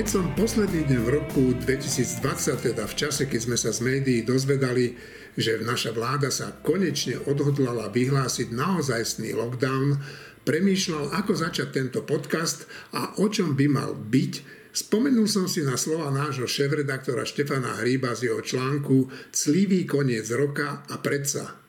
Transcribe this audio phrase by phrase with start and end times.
[0.00, 2.24] Keď som posledný deň v roku 2020,
[2.72, 4.96] teda v čase, keď sme sa z médií dozvedali,
[5.36, 10.00] že naša vláda sa konečne odhodlala vyhlásiť naozajstný lockdown,
[10.48, 12.64] premýšľal, ako začať tento podcast
[12.96, 14.32] a o čom by mal byť,
[14.72, 20.80] Spomenul som si na slova nášho šéf-redaktora Štefana Hríba z jeho článku Clivý koniec roka
[20.88, 21.60] a predsa.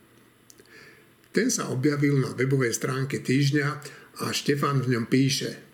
[1.36, 3.68] Ten sa objavil na webovej stránke týždňa
[4.24, 5.52] a Štefan v ňom píše–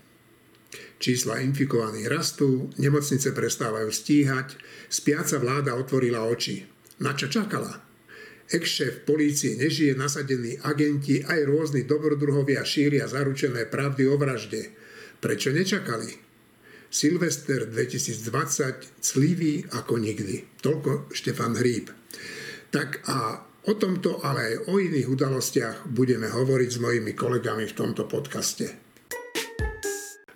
[0.98, 4.58] Čísla infikovaných rastú, nemocnice prestávajú stíhať,
[4.90, 6.66] spiaca vláda otvorila oči.
[7.06, 7.86] Na čo čakala?
[8.48, 14.74] Ex-šéf polície nežije nasadení agenti aj rôzni dobrodruhovia šíria zaručené pravdy o vražde.
[15.20, 16.10] Prečo nečakali?
[16.88, 20.64] Silvester 2020 clivý ako nikdy.
[20.64, 21.92] Toľko Štefan Hríb.
[22.72, 27.76] Tak a o tomto, ale aj o iných udalostiach budeme hovoriť s mojimi kolegami v
[27.76, 28.87] tomto podcaste.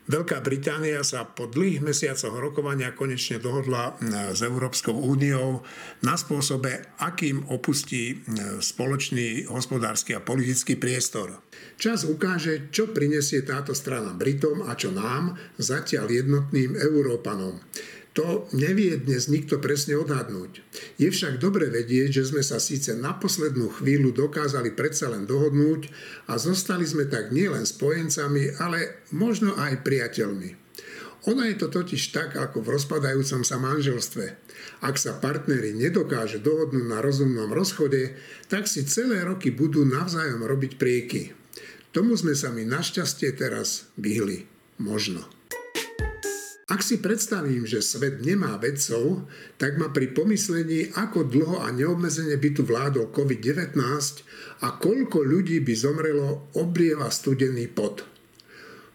[0.10, 5.62] Veľká Británia sa po dlhých mesiacoch rokovania konečne dohodla e, s Európskou úniou
[6.02, 11.46] na spôsobe, akým opustí e, spoločný hospodársky a politický priestor.
[11.78, 17.62] Čas ukáže, čo prinesie táto strana Britom a čo nám, zatiaľ jednotným Európanom.
[18.12, 20.60] To nevie dnes nikto presne odhadnúť.
[21.00, 25.88] Je však dobre vedieť, že sme sa síce na poslednú chvíľu dokázali predsa len dohodnúť
[26.28, 30.60] a zostali sme tak nielen spojencami, ale možno aj priateľmi.
[31.32, 34.26] Ono je to totiž tak, ako v rozpadajúcom sa manželstve.
[34.84, 38.18] Ak sa partneri nedokáže dohodnúť na rozumnom rozchode,
[38.52, 41.32] tak si celé roky budú navzájom robiť prieky.
[41.96, 44.50] Tomu sme sa mi našťastie teraz vyhli.
[44.82, 45.41] Možno.
[46.72, 49.28] Ak si predstavím, že svet nemá vedcov,
[49.60, 53.76] tak ma pri pomyslení, ako dlho a neobmedzene by tu vládol COVID-19
[54.64, 58.08] a koľko ľudí by zomrelo, oblieva studený pot.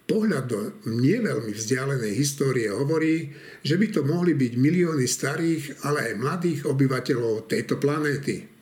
[0.08, 6.15] Pohľad do nie veľmi vzdialenej histórie hovorí, že by to mohli byť milióny starých, ale
[6.15, 8.56] aj mladých obyvateľov tejto planéty.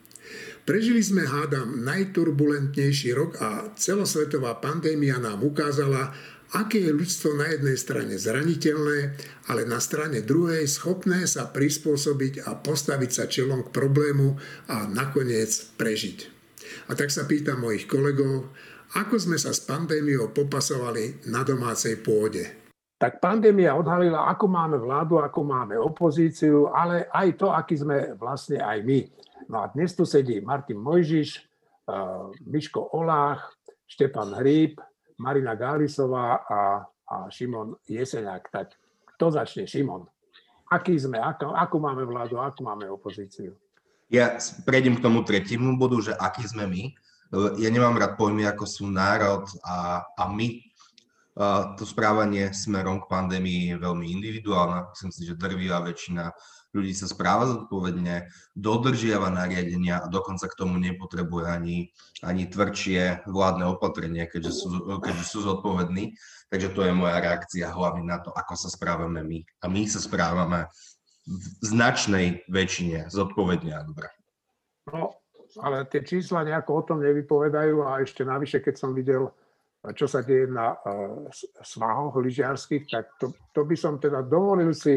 [0.64, 6.16] Prežili sme, hádam, najturbulentnejší rok a celosvetová pandémia nám ukázala,
[6.54, 8.98] aké je ľudstvo na jednej strane zraniteľné,
[9.50, 14.38] ale na strane druhej schopné sa prispôsobiť a postaviť sa čelom k problému
[14.70, 16.18] a nakoniec prežiť.
[16.88, 18.54] A tak sa pýtam mojich kolegov,
[18.94, 22.62] ako sme sa s pandémiou popasovali na domácej pôde.
[22.94, 28.62] Tak pandémia odhalila, ako máme vládu, ako máme opozíciu, ale aj to, aký sme vlastne
[28.62, 29.00] aj my.
[29.50, 33.50] No a dnes tu sedí Martin Mojžiš, eh, Miško Olách,
[33.90, 34.78] Štepan Hríb,
[35.18, 38.50] Marina Gálisová a, a Šimon Jeseniak.
[38.50, 38.74] Tak
[39.14, 39.66] kto začne?
[39.66, 40.06] Šimon.
[40.72, 41.20] Aký sme?
[41.20, 42.40] Ako, ako máme vládu?
[42.40, 43.54] Ako máme opozíciu?
[44.10, 44.36] Ja
[44.66, 46.82] prejdem k tomu tretiemu bodu, že aký sme my.
[47.58, 50.62] Ja nemám rád pojmy, ako sú národ a, a my.
[51.34, 54.86] To správanie smerom k pandémii je veľmi individuálne.
[54.94, 56.30] Myslím si, že drvivá väčšina
[56.74, 61.76] ľudí sa správa zodpovedne, dodržiava nariadenia a dokonca k tomu nepotrebuje ani,
[62.26, 64.68] ani tvrdšie vládne opatrenie, keďže sú,
[64.98, 66.18] keďže sú zodpovední.
[66.50, 69.38] Takže to je moja reakcia hlavne na to, ako sa správame my.
[69.62, 70.66] A my sa správame
[71.24, 74.10] v značnej väčšine zodpovedne a dobre.
[74.90, 75.14] No,
[75.62, 79.30] ale tie čísla nejako o tom nevypovedajú a ešte navyše, keď som videl,
[79.92, 81.28] čo sa deje na uh,
[81.60, 84.96] svahoch lyžiarských, tak to, to by som teda dovolil si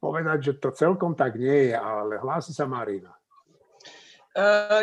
[0.00, 3.14] povedať, že to celkom tak nie je, ale hlási sa Marina.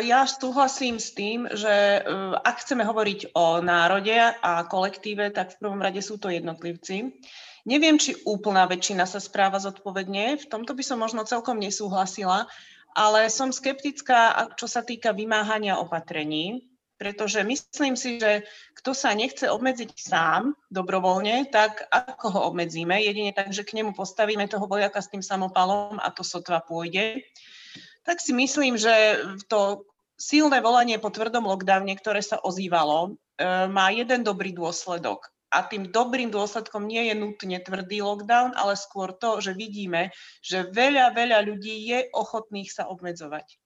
[0.04, 2.04] Ja súhlasím s tým, že
[2.44, 7.16] ak chceme hovoriť o národe a kolektíve, tak v prvom rade sú to jednotlivci.
[7.64, 12.44] Neviem, či úplná väčšina sa správa zodpovedne, v tomto by som možno celkom nesúhlasila,
[12.92, 16.67] ale som skeptická, čo sa týka vymáhania opatrení
[16.98, 18.42] pretože myslím si, že
[18.74, 22.98] kto sa nechce obmedziť sám dobrovoľne, tak ako ho obmedzíme?
[22.98, 27.22] Jedine tak, že k nemu postavíme toho vojaka s tým samopalom a to sotva pôjde.
[28.02, 29.86] Tak si myslím, že to
[30.18, 35.30] silné volanie po tvrdom lockdowne, ktoré sa ozývalo, e, má jeden dobrý dôsledok.
[35.48, 40.12] A tým dobrým dôsledkom nie je nutne tvrdý lockdown, ale skôr to, že vidíme,
[40.44, 43.56] že veľa, veľa ľudí je ochotných sa obmedzovať.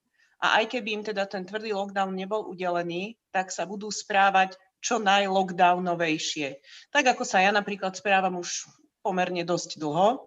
[0.43, 4.99] A aj keby im teda ten tvrdý lockdown nebol udelený, tak sa budú správať čo
[4.99, 6.59] najlockdownovejšie.
[6.91, 8.67] Tak ako sa ja napríklad správam už
[9.07, 10.27] pomerne dosť dlho,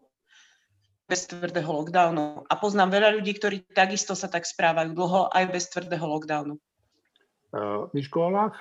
[1.06, 2.50] bez tvrdého lockdownu.
[2.50, 6.56] A poznám veľa ľudí, ktorí takisto sa tak správajú dlho aj bez tvrdého lockdownu.
[7.94, 8.58] Miško Olach?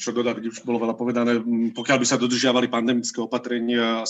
[0.00, 1.36] Čo dodať, už bolo veľa povedané,
[1.76, 4.00] pokiaľ by sa dodržiavali pandemické opatrenia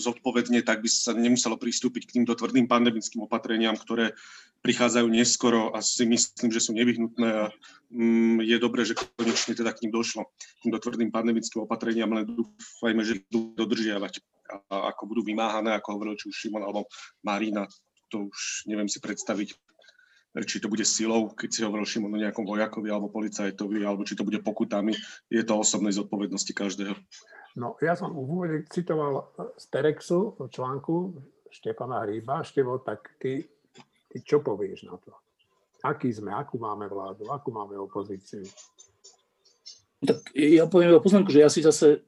[0.00, 4.16] zodpovedne, tak by sa nemuselo pristúpiť k týmto tvrdým pandemickým opatreniam, ktoré
[4.64, 7.46] prichádzajú neskoro a si myslím, že sú nevyhnutné a
[8.40, 13.02] je dobré, že konečne teda k ním došlo, k týmto tvrdým pandemickým opatreniam, len dúfajme,
[13.04, 14.22] že budú dodržiavať.
[14.72, 16.88] A ako budú vymáhané, ako hovoril či už Šimon alebo
[17.20, 17.68] Marina,
[18.08, 19.56] to už neviem si predstaviť,
[20.40, 24.16] či to bude silou, keď si hovoril Šimon o nejakom vojakovi alebo policajtovi, alebo či
[24.16, 24.96] to bude pokutami,
[25.28, 26.96] je to osobnej zodpovednosti každého.
[27.52, 29.28] No, ja som v úvode citoval
[29.60, 31.20] z Terexu článku
[31.52, 32.40] Štefana Hríba.
[32.40, 33.44] Števo, tak ty,
[34.08, 35.12] ty čo povieš na to?
[35.84, 38.48] Aký sme, akú máme vládu, akú máme opozíciu?
[40.00, 42.00] Tak ja poviem iba poznámku, že ja si zase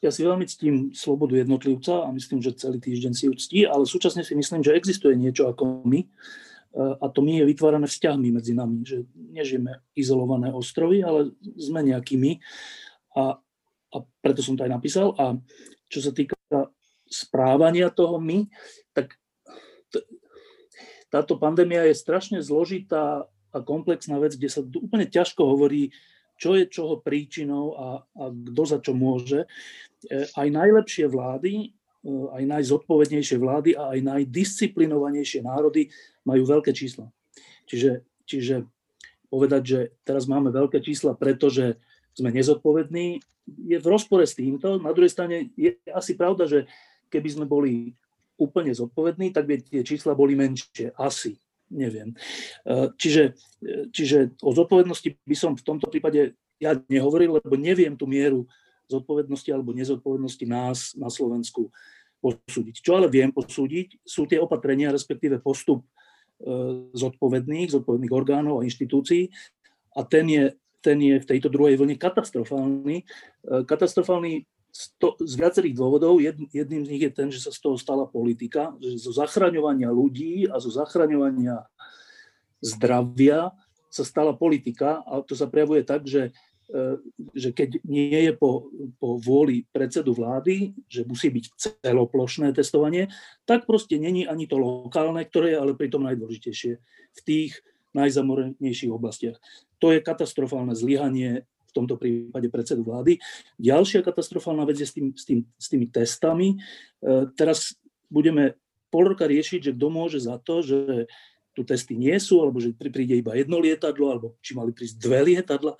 [0.00, 3.84] ja si veľmi ctím slobodu jednotlivca a myslím, že celý týždeň si ju ctí, ale
[3.84, 6.08] súčasne si myslím, že existuje niečo ako my
[6.76, 12.38] a to my je vytvárané vzťahmi medzi nami, že nežijeme izolované ostrovy, ale sme nejakými
[13.18, 13.42] a,
[13.90, 15.10] a preto som to aj napísal.
[15.18, 15.34] A
[15.90, 16.38] čo sa týka
[17.10, 18.46] správania toho my,
[18.94, 19.18] tak
[19.90, 20.06] t-
[21.10, 25.90] táto pandémia je strašne zložitá a komplexná vec, kde sa úplne ťažko hovorí,
[26.38, 29.44] čo je čoho príčinou a, a kto za čo môže.
[30.06, 31.74] E, aj najlepšie vlády
[32.08, 35.92] aj najzodpovednejšie vlády a aj najdisciplinovanejšie národy
[36.24, 37.12] majú veľké čísla.
[37.68, 38.64] Čiže, čiže
[39.28, 41.76] povedať, že teraz máme veľké čísla, pretože
[42.16, 44.78] sme nezodpovední, je v rozpore s týmto.
[44.80, 46.66] Na druhej strane je asi pravda, že
[47.10, 47.94] keby sme boli
[48.40, 50.96] úplne zodpovední, tak by tie čísla boli menšie.
[50.96, 51.36] Asi.
[51.70, 52.18] Neviem.
[52.66, 57.94] Eh, čiže, eh, čiže o zodpovednosti by som v tomto prípade ja nehovoril, lebo neviem
[57.94, 58.50] tú mieru
[58.90, 61.70] zodpovednosti alebo nezodpovednosti nás na Slovensku
[62.20, 62.84] posúdiť.
[62.84, 65.86] Čo ale viem posúdiť, sú tie opatrenia, respektíve postup
[66.42, 69.32] e, zodpovedných, zodpovedných orgánov a inštitúcií
[69.96, 70.44] a ten je,
[70.84, 72.96] ten je v tejto druhej vlne katastrofálny.
[73.00, 73.04] E,
[73.64, 74.44] katastrofálny
[75.18, 76.22] z viacerých dôvodov.
[76.22, 80.46] Jedným z nich je ten, že sa z toho stala politika, že zo zachraňovania ľudí
[80.46, 81.66] a zo zachraňovania
[82.62, 83.50] zdravia
[83.90, 86.30] sa stala politika a to sa prejavuje tak, že
[87.34, 88.70] že keď nie je po,
[89.02, 91.44] po vôli predsedu vlády, že musí byť
[91.82, 93.10] celoplošné testovanie,
[93.46, 96.72] tak proste není ani to lokálne, ktoré je ale pritom najdôležitejšie
[97.10, 97.58] v tých
[97.90, 99.38] najzamorenejších oblastiach.
[99.82, 103.22] To je katastrofálne zlyhanie v tomto prípade predsedu vlády.
[103.58, 106.54] Ďalšia katastrofálna vec je s, tým, s, tým, s tými testami.
[106.54, 107.78] E, teraz
[108.10, 108.58] budeme
[108.90, 111.06] pol roka riešiť, že kto môže za to, že
[111.54, 115.34] tu testy nie sú, alebo že príde iba jedno lietadlo, alebo či mali prísť dve
[115.34, 115.74] lietadla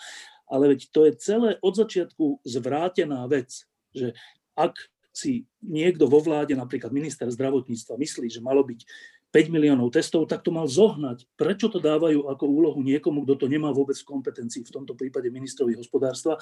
[0.51, 4.13] ale veď to je celé od začiatku zvrátená vec, že
[4.59, 4.75] ak
[5.11, 8.83] si niekto vo vláde, napríklad minister zdravotníctva, myslí, že malo byť
[9.31, 11.23] 5 miliónov testov, tak to mal zohnať.
[11.39, 15.31] Prečo to dávajú ako úlohu niekomu, kto to nemá vôbec v kompetencii, v tomto prípade
[15.31, 16.35] ministrovi hospodárstva,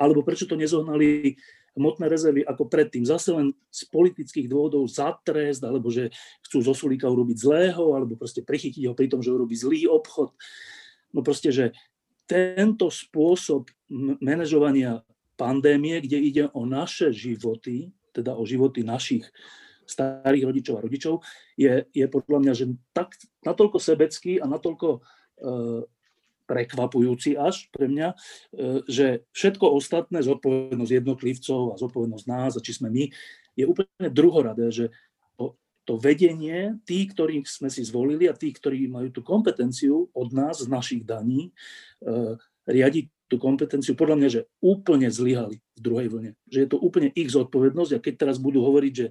[0.00, 1.36] alebo prečo to nezohnali
[1.76, 3.04] hmotné rezervy ako predtým.
[3.04, 6.08] Zase len z politických dôvodov za trest, alebo že
[6.48, 10.32] chcú zo Sulíka urobiť zlého, alebo proste prichytiť ho pri tom, že urobí zlý obchod.
[11.12, 11.76] No proste, že
[12.30, 13.66] tento spôsob
[14.22, 15.02] manažovania
[15.34, 19.26] pandémie, kde ide o naše životy, teda o životy našich
[19.90, 21.14] starých rodičov a rodičov,
[21.58, 24.98] je, je podľa mňa že tak, natoľko sebecký a natoľko e,
[26.46, 28.16] prekvapujúci až pre mňa, e,
[28.86, 33.10] že všetko ostatné, zodpovednosť jednotlivcov a zodpovednosť nás a či sme my,
[33.58, 34.94] je úplne druhoradé, že
[35.90, 40.62] to, vedenie, tí, ktorých sme si zvolili a tí, ktorí majú tú kompetenciu od nás,
[40.62, 41.50] z našich daní,
[42.00, 42.36] E,
[42.70, 46.32] riadiť tú kompetenciu, podľa mňa, že úplne zlyhali v druhej vlne.
[46.50, 49.06] Že je to úplne ich zodpovednosť a keď teraz budú hovoriť, že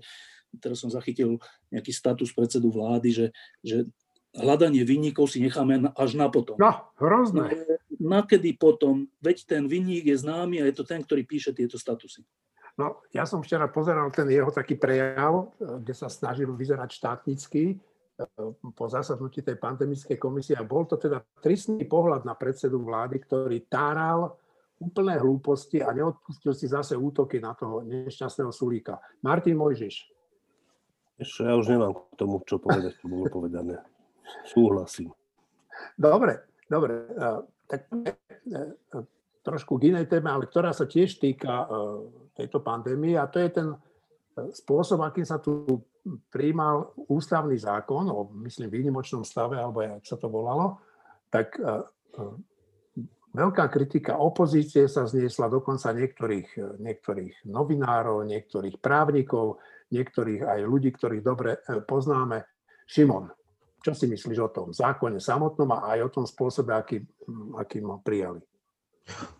[0.60, 1.40] teraz som zachytil
[1.72, 3.28] nejaký status predsedu vlády, že,
[3.64, 3.78] že
[4.36, 6.56] hľadanie vinníkov si necháme až na potom.
[6.60, 7.52] No, hrozné.
[7.52, 9.08] No, nakedy potom?
[9.20, 12.24] Veď ten vinník je známy a je to ten, ktorý píše tieto statusy.
[12.80, 17.76] No, ja som včera pozeral ten jeho taký prejav, kde sa snažil vyzerať štátnický
[18.72, 23.68] po zasadnutí tej pandemickej komisie a bol to teda tristný pohľad na predsedu vlády, ktorý
[23.68, 24.40] táral
[24.80, 29.00] úplné hlúposti a neodpustil si zase útoky na toho nešťastného Sulíka.
[29.28, 29.96] Martin Mojžiš.
[31.20, 33.76] Ešte ja už nemám k tomu, čo povedať, čo bolo povedané.
[34.48, 35.12] Súhlasím.
[36.00, 37.12] Dobre, dobre.
[37.68, 38.16] Tak e,
[39.50, 41.68] trošku k inej téme, ale ktorá sa tiež týka e,
[42.38, 43.78] tejto pandémie a to je ten e,
[44.54, 45.66] spôsob, akým sa tu
[46.30, 50.78] prijímal ústavný zákon o, myslím, výnimočnom stave, alebo jak sa to volalo,
[51.34, 51.66] tak e,
[53.34, 59.58] veľká kritika opozície sa zniesla dokonca niektorých, niektorých novinárov, niektorých právnikov,
[59.90, 61.58] niektorých aj ľudí, ktorých dobre
[61.90, 62.46] poznáme.
[62.90, 63.30] Šimon,
[63.86, 67.06] čo si myslíš o tom zákone samotnom a aj o tom spôsobe, aký,
[67.54, 68.49] aký ho prijali?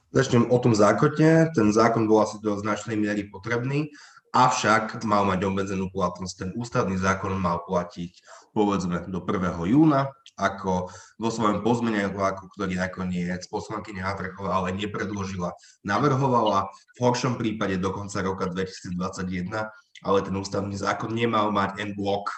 [0.10, 1.54] Začnem o tom zákone.
[1.54, 3.94] Ten zákon bol asi do značnej miery potrebný,
[4.34, 6.34] avšak mal mať obmedzenú platnosť.
[6.38, 8.18] Ten ústavný zákon mal platiť
[8.54, 9.70] povedzme do 1.
[9.70, 10.10] júna,
[10.40, 10.90] ako
[11.22, 15.54] vo svojom pozmeňováku, ktorý nakoniec poslankyňa Hatrechová ale nepredložila,
[15.86, 19.70] navrhovala v horšom prípade do konca roka 2021,
[20.02, 22.32] ale ten ústavný zákon nemal mať en blok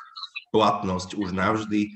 [0.51, 1.95] platnosť už navždy.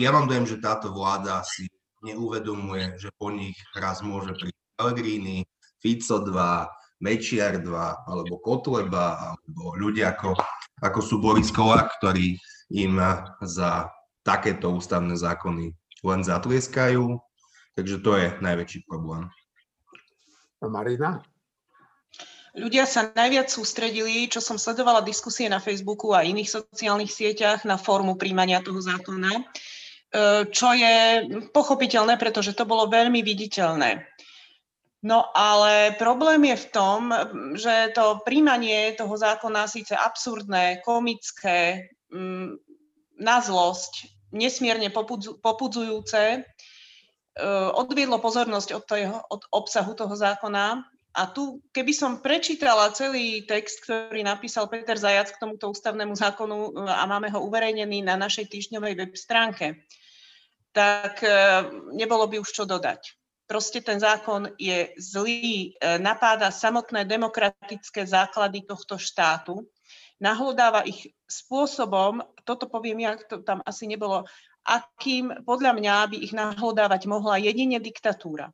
[0.00, 1.70] Ja mám dojem, že táto vláda si
[2.02, 5.40] neuvedomuje, že po nich raz môže prísť Pellegrini,
[5.80, 10.36] Fico 2, Mečiar 2, alebo Kotleba, alebo ľudia ako,
[10.84, 12.36] ako sú Boris Kolák, ktorí
[12.76, 13.00] im
[13.40, 13.88] za
[14.20, 15.72] takéto ústavné zákony
[16.04, 17.16] len zatlieskajú.
[17.76, 19.28] Takže to je najväčší problém.
[20.64, 21.20] Marina?
[22.56, 27.76] Ľudia sa najviac sústredili, čo som sledovala diskusie na Facebooku a iných sociálnych sieťach na
[27.76, 29.44] formu príjmania toho zákona,
[30.48, 30.96] čo je
[31.52, 34.08] pochopiteľné, pretože to bolo veľmi viditeľné.
[35.04, 37.00] No ale problém je v tom,
[37.52, 42.56] že to príjmanie toho zákona síce absurdné, komické, mm,
[43.20, 44.88] na zlosť, nesmierne
[45.40, 46.40] popudzujúce, e,
[47.76, 50.84] odviedlo pozornosť od, toho, od obsahu toho zákona.
[51.16, 56.56] A tu, keby som prečítala celý text, ktorý napísal Peter Zajac k tomuto ústavnému zákonu
[56.56, 59.80] e, a máme ho uverejnený na našej týždňovej web stránke,
[60.76, 61.28] tak e,
[61.96, 63.25] nebolo by už čo dodať.
[63.46, 69.62] Proste ten zákon je zlý, e, napáda samotné demokratické základy tohto štátu,
[70.18, 74.26] nahlodáva ich spôsobom, toto poviem ja, to tam asi nebolo,
[74.66, 78.50] akým podľa mňa by ich nahlodávať mohla jedine diktatúra.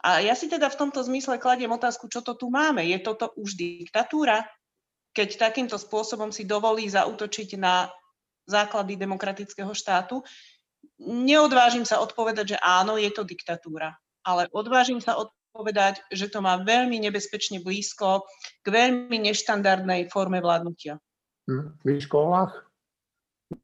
[0.00, 2.88] A ja si teda v tomto zmysle kladiem otázku, čo to tu máme.
[2.88, 4.48] Je toto už diktatúra,
[5.12, 7.92] keď takýmto spôsobom si dovolí zautočiť na
[8.48, 10.24] základy demokratického štátu?
[11.04, 13.92] Neodvážim sa odpovedať, že áno, je to diktatúra
[14.26, 18.26] ale odvážim sa odpovedať, že to má veľmi nebezpečne blízko
[18.60, 20.98] k veľmi neštandardnej forme vládnutia.
[21.46, 22.66] Hm, Miško Olach?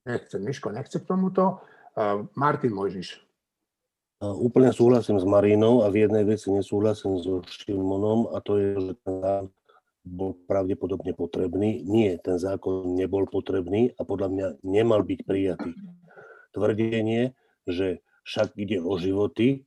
[0.06, 1.58] Nechce, Miško nechce k tomuto.
[1.98, 3.18] Uh, Martin Mojžiš.
[4.22, 8.92] Úplne súhlasím s Marínou a v jednej veci nesúhlasím so Šimonom a to je, že
[9.02, 9.50] ten zákon
[10.02, 11.82] bol pravdepodobne potrebný.
[11.86, 15.74] Nie, ten zákon nebol potrebný a podľa mňa nemal byť prijatý.
[16.54, 17.34] Tvrdenie,
[17.66, 19.66] že však ide o životy,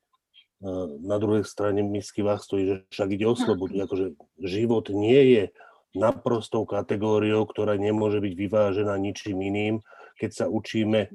[1.03, 3.75] na druhej strane misky váh stojí, že však ide o slobodu.
[3.85, 5.43] Akože život nie je
[5.95, 9.75] naprostou kategóriou, ktorá nemôže byť vyvážená ničím iným.
[10.19, 11.09] Keď sa učíme e,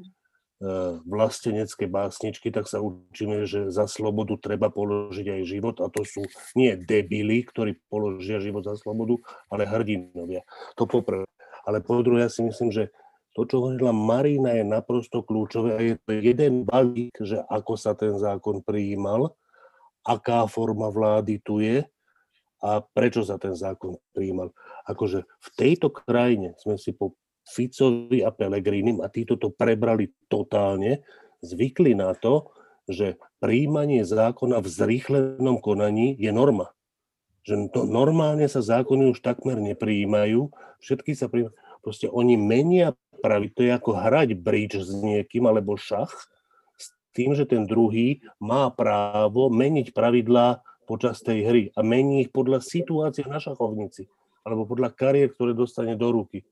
[1.05, 6.25] vlastenecké básničky, tak sa učíme, že za slobodu treba položiť aj život a to sú
[6.57, 9.21] nie debili, ktorí položia život za slobodu,
[9.53, 10.45] ale hrdinovia.
[10.81, 11.29] To poprvé.
[11.69, 12.89] Ale po druhé, ja si myslím, že
[13.35, 17.95] to, čo hovorila Marina, je naprosto kľúčové a je to jeden balík, že ako sa
[17.95, 19.39] ten zákon prijímal,
[20.03, 21.87] aká forma vlády tu je
[22.61, 24.51] a prečo sa ten zákon prijímal.
[24.85, 27.15] Akože v tejto krajine sme si po
[27.47, 31.03] Ficovi a Pelegrinim a títo to prebrali totálne,
[31.41, 32.53] zvykli na to,
[32.91, 36.75] že príjmanie zákona v zrýchlenom konaní je norma.
[37.47, 41.57] Že to normálne sa zákony už takmer neprijímajú, všetky sa prijímajú.
[41.81, 46.11] Proste oni menia pravidla, to je ako hrať bridge s niekým alebo šach,
[46.81, 52.35] s tým, že ten druhý má právo meniť pravidlá počas tej hry a mení ich
[52.35, 54.11] podľa situácie na šachovnici
[54.43, 56.43] alebo podľa kariér, ktoré dostane do ruky.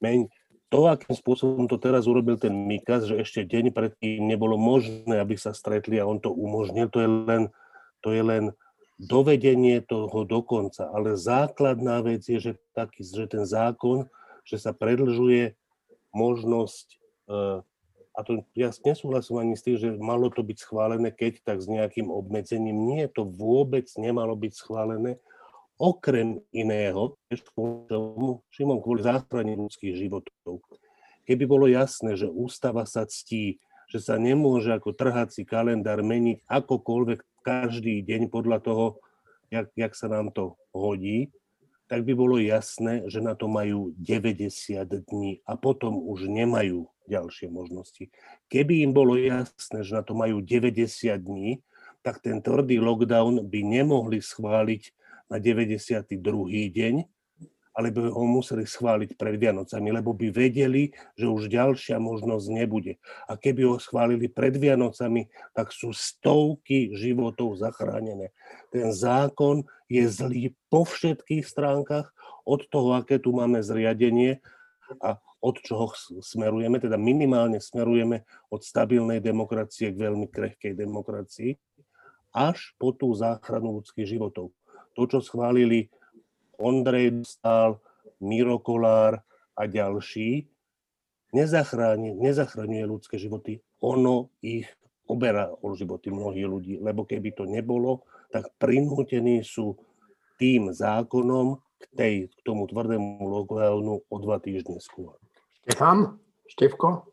[0.00, 0.30] Meň,
[0.72, 5.36] to, akým spôsobom to teraz urobil ten Mikas, že ešte deň predtým nebolo možné, aby
[5.36, 7.42] sa stretli a on to umožnil, to je len,
[8.00, 8.56] to je len
[8.96, 10.88] dovedenie toho dokonca.
[10.88, 14.08] Ale základná vec je, že, taký, že ten zákon,
[14.48, 15.52] že sa predlžuje
[16.14, 16.86] možnosť,
[17.28, 17.58] eh,
[18.12, 21.66] a to ja nesúhlasím ani s tým, že malo to byť schválené, keď tak s
[21.66, 22.76] nejakým obmedzením.
[22.76, 25.16] Nie, to vôbec nemalo byť schválené.
[25.80, 27.16] Okrem iného,
[28.52, 30.60] Šimon, kvôli záchrane ľudských životov.
[31.24, 33.56] Keby bolo jasné, že ústava sa ctí,
[33.88, 38.86] že sa nemôže ako trhací kalendár meniť akokoľvek každý deň podľa toho,
[39.48, 41.32] jak, jak sa nám to hodí,
[41.92, 44.48] tak by bolo jasné, že na to majú 90
[45.12, 48.08] dní a potom už nemajú ďalšie možnosti.
[48.48, 50.88] Keby im bolo jasné, že na to majú 90
[51.20, 51.60] dní,
[52.00, 54.88] tak ten tvrdý lockdown by nemohli schváliť
[55.28, 56.16] na 92.
[56.72, 57.04] deň,
[57.72, 63.00] ale by ho museli schváliť pred Vianocami, lebo by vedeli, že už ďalšia možnosť nebude.
[63.24, 68.30] A keby ho schválili pred Vianocami, tak sú stovky životov zachránené.
[68.68, 72.12] Ten zákon je zlý po všetkých stránkach,
[72.42, 74.42] od toho, aké tu máme zriadenie
[74.98, 75.90] a od čoho
[76.22, 81.58] smerujeme, teda minimálne smerujeme od stabilnej demokracie k veľmi krehkej demokracii
[82.32, 84.54] až po tú záchranu ľudských životov.
[84.96, 85.92] To, čo schválili
[86.62, 87.82] Ondrej Dostal,
[88.22, 89.26] Miro Kolár
[89.58, 90.46] a ďalší,
[91.34, 94.70] nezachráni, nezachraňuje ľudské životy, ono ich
[95.10, 99.74] oberá o životy mnohých ľudí, lebo keby to nebolo, tak prinútení sú
[100.38, 105.18] tým zákonom k, tej, k tomu tvrdému lockdownu o dva týždne skôr.
[105.66, 106.16] Štefan?
[106.46, 107.10] Števko?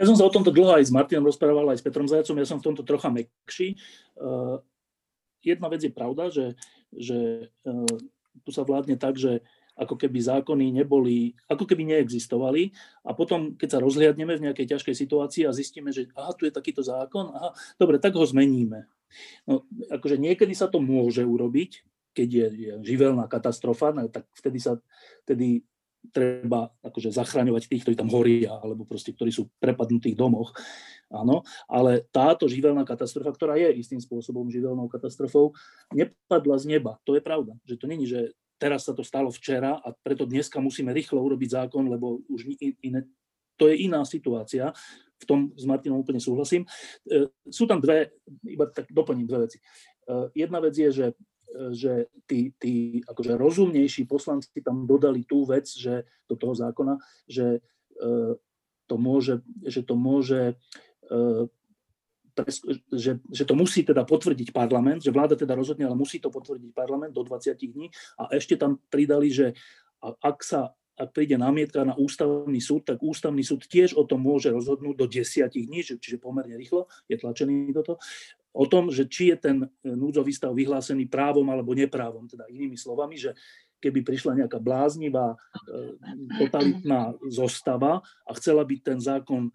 [0.00, 2.48] Ja som sa o tomto dlho aj s Martinom rozprával, aj s Petrom Zajacom, ja
[2.48, 3.76] som v tomto trocha mekší.
[4.16, 4.64] Uh,
[5.44, 6.56] jedna vec je pravda, že,
[6.94, 7.96] že uh,
[8.42, 9.42] tu sa vládne tak, že
[9.80, 12.68] ako keby zákony neboli, ako keby neexistovali
[13.08, 16.52] a potom, keď sa rozhliadneme v nejakej ťažkej situácii a zistíme, že aha, tu je
[16.52, 18.84] takýto zákon, aha, dobre, tak ho zmeníme.
[19.48, 21.82] No, akože niekedy sa to môže urobiť,
[22.12, 24.76] keď je, je živelná katastrofa, no, tak vtedy sa,
[25.24, 25.64] vtedy
[26.08, 30.56] treba akože zachraňovať tých, ktorí tam horia, alebo proste, ktorí sú prepadnutých domoch.
[31.12, 35.52] Áno, ale táto živelná katastrofa, ktorá je istým spôsobom živelnou katastrofou,
[35.92, 36.96] nepadla z neba.
[37.04, 37.52] To je pravda.
[37.68, 41.64] Že to není, že teraz sa to stalo včera a preto dneska musíme rýchlo urobiť
[41.64, 43.04] zákon, lebo už iné,
[43.60, 44.72] to je iná situácia.
[45.20, 46.64] V tom s Martinom úplne súhlasím.
[47.04, 48.08] E, sú tam dve,
[48.48, 49.58] iba tak doplním dve veci.
[49.60, 51.06] E, jedna vec je, že
[51.74, 56.94] že tí, tí akože rozumnejší poslanci tam dodali tú vec, že do toho zákona,
[57.26, 57.60] že e,
[58.86, 60.54] to môže, že to môže
[61.10, 61.48] e,
[62.94, 66.72] že, že to musí teda potvrdiť parlament, že vláda teda rozhodne, ale musí to potvrdiť
[66.72, 67.92] parlament do 20 dní.
[68.16, 69.52] A ešte tam pridali, že
[70.00, 74.52] ak sa ak príde námietka na ústavný súd, tak ústavný súd tiež o tom môže
[74.52, 77.96] rozhodnúť do desiatich dní, čiže pomerne rýchlo, je tlačený toto
[78.50, 82.26] o tom, že či je ten e, núdzový stav vyhlásený právom alebo neprávom.
[82.26, 83.34] Teda inými slovami, že
[83.78, 85.36] keby prišla nejaká bláznivá, e,
[86.42, 89.52] totalitná zostava a chcela by ten zákon e,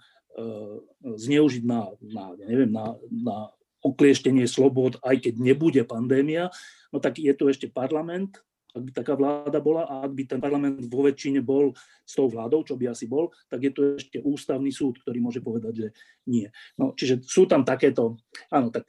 [1.03, 3.37] zneužiť na, na, neviem, na, na
[3.85, 6.49] uklieštenie slobod, aj keď nebude pandémia,
[6.89, 8.41] no tak je tu ešte parlament,
[8.75, 11.71] ak by taká vláda bola a ak by ten parlament vo väčšine bol
[12.03, 15.39] s tou vládou, čo by asi bol, tak je tu ešte ústavný súd, ktorý môže
[15.39, 15.87] povedať, že
[16.27, 16.51] nie.
[16.75, 18.19] No, čiže sú tam takéto,
[18.51, 18.85] áno, tak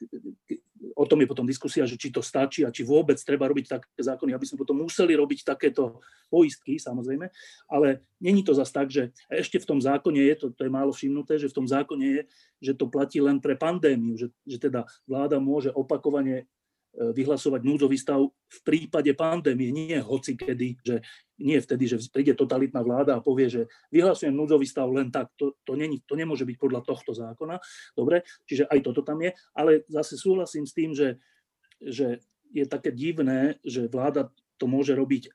[0.97, 4.01] o tom je potom diskusia, že či to stačí a či vôbec treba robiť také
[4.01, 6.01] zákony, aby sme potom museli robiť takéto
[6.33, 7.29] poistky, samozrejme,
[7.68, 10.92] ale není to zase tak, že ešte v tom zákone je, to, to je málo
[10.92, 12.22] všimnuté, že v tom zákone je,
[12.61, 16.49] že to platí len pre pandémiu, že, že teda vláda môže opakovane
[16.96, 20.96] vyhlasovať núdzový stav v prípade pandémie, nie hoci kedy, že
[21.37, 25.52] nie vtedy, že príde totalitná vláda a povie, že vyhlasujem núdzový stav len tak, to,
[25.68, 27.61] to, není, to nemôže byť podľa tohto zákona.
[27.92, 31.20] Dobre, čiže aj toto tam je, ale zase súhlasím s tým, že,
[31.85, 32.24] že
[32.56, 35.28] je také divné, že vláda to môže robiť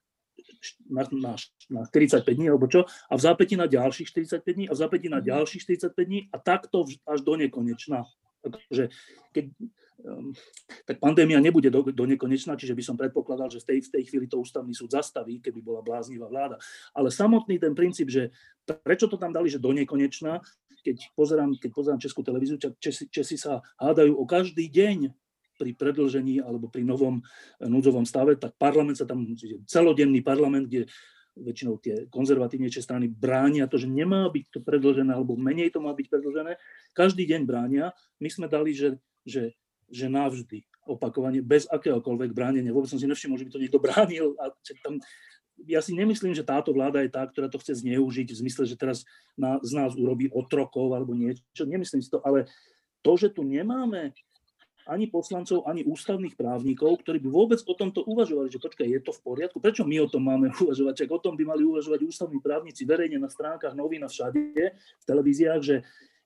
[0.90, 1.34] na, na,
[1.70, 5.08] na 45 dní alebo čo, a v zápäti na ďalších 45 dní a v zápäti
[5.10, 5.26] na mhm.
[5.30, 5.62] ďalších
[5.94, 8.10] 45 dní a takto až do nekonečna.
[8.42, 8.90] Takže
[9.38, 9.54] keď,
[10.86, 14.04] tak pandémia nebude do, do nekonečna, čiže by som predpokladal, že v tej, v tej
[14.10, 16.58] chvíli to ústavný súd zastaví, keby bola bláznivá vláda.
[16.96, 18.34] Ale samotný ten princíp, že
[18.66, 20.42] prečo to tam dali, že do nekonečna,
[20.82, 25.14] keď pozerám, keď pozerám Českú televíziu, Česi, Česi sa hádajú o každý deň
[25.62, 29.30] pri predlžení alebo pri novom eh, núdzovom stave, tak parlament sa tam,
[29.70, 30.90] celodenný parlament, kde
[31.38, 35.96] väčšinou tie konzervatívnejšie strany bránia to, že nemá byť to predlžené, alebo menej to má
[35.96, 36.60] byť predlžené.
[36.92, 37.96] Každý deň bránia.
[38.20, 39.56] My sme dali, že, že,
[39.92, 42.74] že navždy opakovane, bez akéhokoľvek bránenia.
[42.74, 44.34] Vôbec som si nevšimol, že by to niekto bránil.
[44.42, 44.50] A
[44.82, 44.98] tam,
[45.70, 48.80] ja si nemyslím, že táto vláda je tá, ktorá to chce zneužiť v zmysle, že
[48.80, 49.06] teraz
[49.38, 51.64] na, z nás urobí otrokov alebo niečo.
[51.68, 52.50] Nemyslím si to, ale
[53.06, 54.14] to, že tu nemáme
[54.90, 59.14] ani poslancov, ani ústavných právnikov, ktorí by vôbec o tomto uvažovali, že počkaj, je to
[59.14, 62.42] v poriadku, prečo my o tom máme uvažovať, čak o tom by mali uvažovať ústavní
[62.42, 65.76] právnici verejne na stránkach novín a všade, v televíziách, že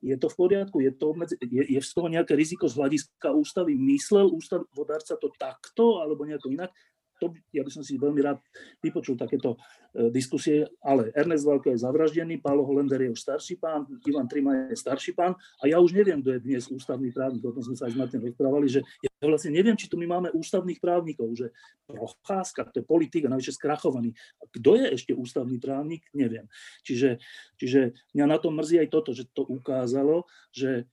[0.06, 3.34] je to v poriadku, je, to medzi, je, je z toho nejaké riziko z hľadiska
[3.34, 6.70] ústavy, myslel ústavodárca to takto alebo nejako inak,
[7.20, 8.44] to, ja by som si veľmi rád
[8.84, 9.56] vypočul takéto
[9.94, 14.72] e, diskusie, ale Ernest Valko je zavraždený, Pálo Holender je už starší pán, Ivan Trima
[14.72, 17.76] je starší pán a ja už neviem, kto je dnes ústavný právnik, o tom sme
[17.80, 21.32] sa aj s Martin rozprávali, že ja vlastne neviem, či tu my máme ústavných právnikov,
[21.34, 24.18] že Procházka, to je politik a navyše skrachovaný.
[24.50, 26.50] Kto je ešte ústavný právnik, neviem.
[26.82, 27.22] Čiže,
[27.62, 30.90] čiže mňa na to mrzí aj toto, že to ukázalo, že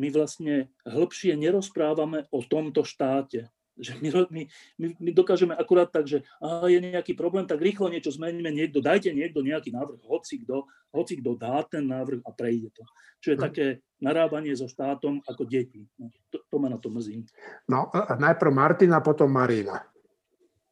[0.00, 4.42] my vlastne hĺbšie nerozprávame o tomto štáte že my, my,
[4.76, 8.84] my, my dokážeme akurát tak, že aha, je nejaký problém, tak rýchlo niečo zmeníme, niekto,
[8.84, 12.84] dajte niekto nejaký návrh, hoci kto, hoci kto dá ten návrh a prejde to.
[13.20, 13.42] Čo je hm.
[13.42, 13.66] také
[14.00, 15.84] narábanie so štátom ako deti.
[16.00, 17.24] No, to, to ma na to mrzí.
[17.68, 19.84] No, najprv Martina, potom Marina.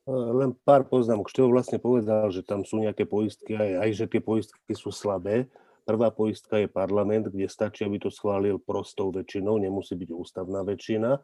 [0.08, 1.28] Len pár poznámok.
[1.28, 5.44] Čo vlastne povedal, že tam sú nejaké poistky, aj, aj že tie poistky sú slabé.
[5.84, 11.20] Prvá poistka je parlament, kde stačí, aby to schválil prostou väčšinou, nemusí byť ústavná väčšina.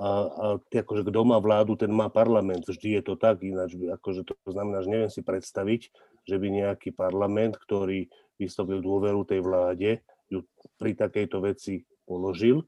[0.00, 2.64] A, a akože kto má vládu, ten má parlament.
[2.64, 5.80] Vždy je to tak, ináč akože to znamená, že neviem si predstaviť,
[6.24, 8.08] že by nejaký parlament, ktorý
[8.40, 10.00] vyslovil dôveru tej vláde,
[10.32, 10.40] ju
[10.80, 12.64] pri takejto veci položil.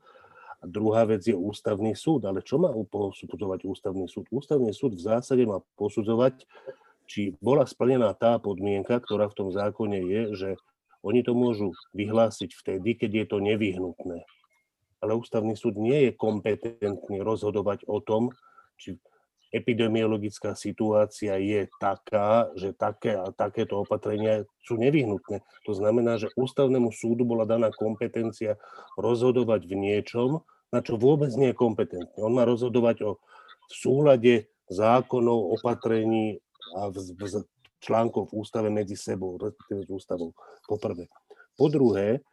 [0.60, 2.28] A druhá vec je ústavný súd.
[2.28, 4.28] Ale čo má posudzovať ústavný súd?
[4.28, 6.44] Ústavný súd v zásade má posudzovať,
[7.08, 10.50] či bola splnená tá podmienka, ktorá v tom zákone je, že
[11.04, 14.24] oni to môžu vyhlásiť vtedy, keď je to nevyhnutné
[15.04, 18.32] ale ústavný súd nie je kompetentný rozhodovať o tom,
[18.80, 18.96] či
[19.52, 25.44] epidemiologická situácia je taká, že také a takéto opatrenia sú nevyhnutné.
[25.68, 28.58] To znamená, že ústavnému súdu bola daná kompetencia
[28.98, 30.42] rozhodovať v niečom,
[30.74, 32.18] na čo vôbec nie je kompetentný.
[32.18, 33.10] On má rozhodovať o
[33.64, 34.34] v súlade
[34.66, 36.42] zákonov, opatrení
[36.74, 37.46] a v, v
[37.78, 40.32] článkov v ústave medzi sebou, respektíve s ústavou.
[40.64, 41.06] Po.
[41.54, 42.24] Po druhé,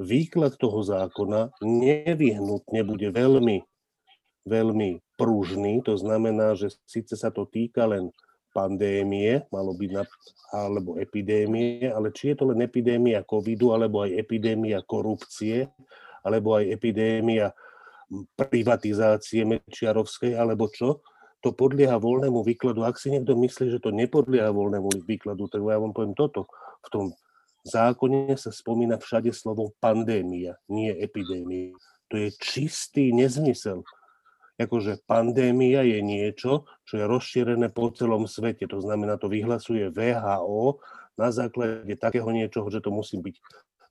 [0.00, 3.60] výklad toho zákona nevyhnutne bude veľmi,
[4.48, 5.84] veľmi pružný.
[5.84, 8.08] To znamená, že síce sa to týka len
[8.50, 10.02] pandémie, malo byť na,
[10.50, 15.70] alebo epidémie, ale či je to len epidémia covidu, alebo aj epidémia korupcie,
[16.26, 17.54] alebo aj epidémia
[18.34, 20.98] privatizácie Mečiarovskej, alebo čo,
[21.40, 22.82] to podlieha voľnému výkladu.
[22.82, 26.50] Ak si niekto myslí, že to nepodlieha voľnému výkladu, tak ja vám poviem toto.
[26.84, 27.04] V tom
[27.66, 31.76] zákone sa spomína všade slovo pandémia, nie epidémia.
[32.10, 33.86] To je čistý nezmysel.
[34.60, 38.68] Akože pandémia je niečo, čo je rozšírené po celom svete.
[38.68, 40.82] To znamená, to vyhlasuje VHO
[41.16, 43.36] na základe takého niečoho, že to musí byť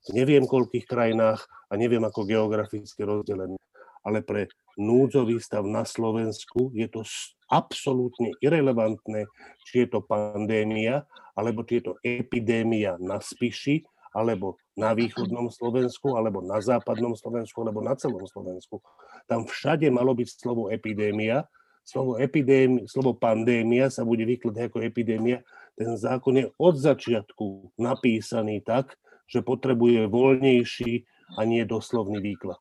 [0.00, 3.58] v neviem koľkých krajinách a neviem ako geograficky rozdelené.
[4.00, 4.48] Ale pre
[4.80, 7.04] núdzový stav na Slovensku je to
[7.52, 9.28] absolútne irrelevantné,
[9.68, 11.04] či je to pandémia,
[11.36, 17.62] alebo či je to epidémia na Spiši, alebo na východnom Slovensku, alebo na západnom Slovensku,
[17.62, 18.82] alebo na celom Slovensku.
[19.28, 21.46] Tam všade malo byť slovo epidémia.
[21.86, 25.42] Slovo, epidémia, slovo pandémia sa bude vykladať ako epidémia.
[25.78, 28.94] Ten zákon je od začiatku napísaný tak,
[29.30, 31.06] že potrebuje voľnejší
[31.38, 32.58] a nie doslovný výklad.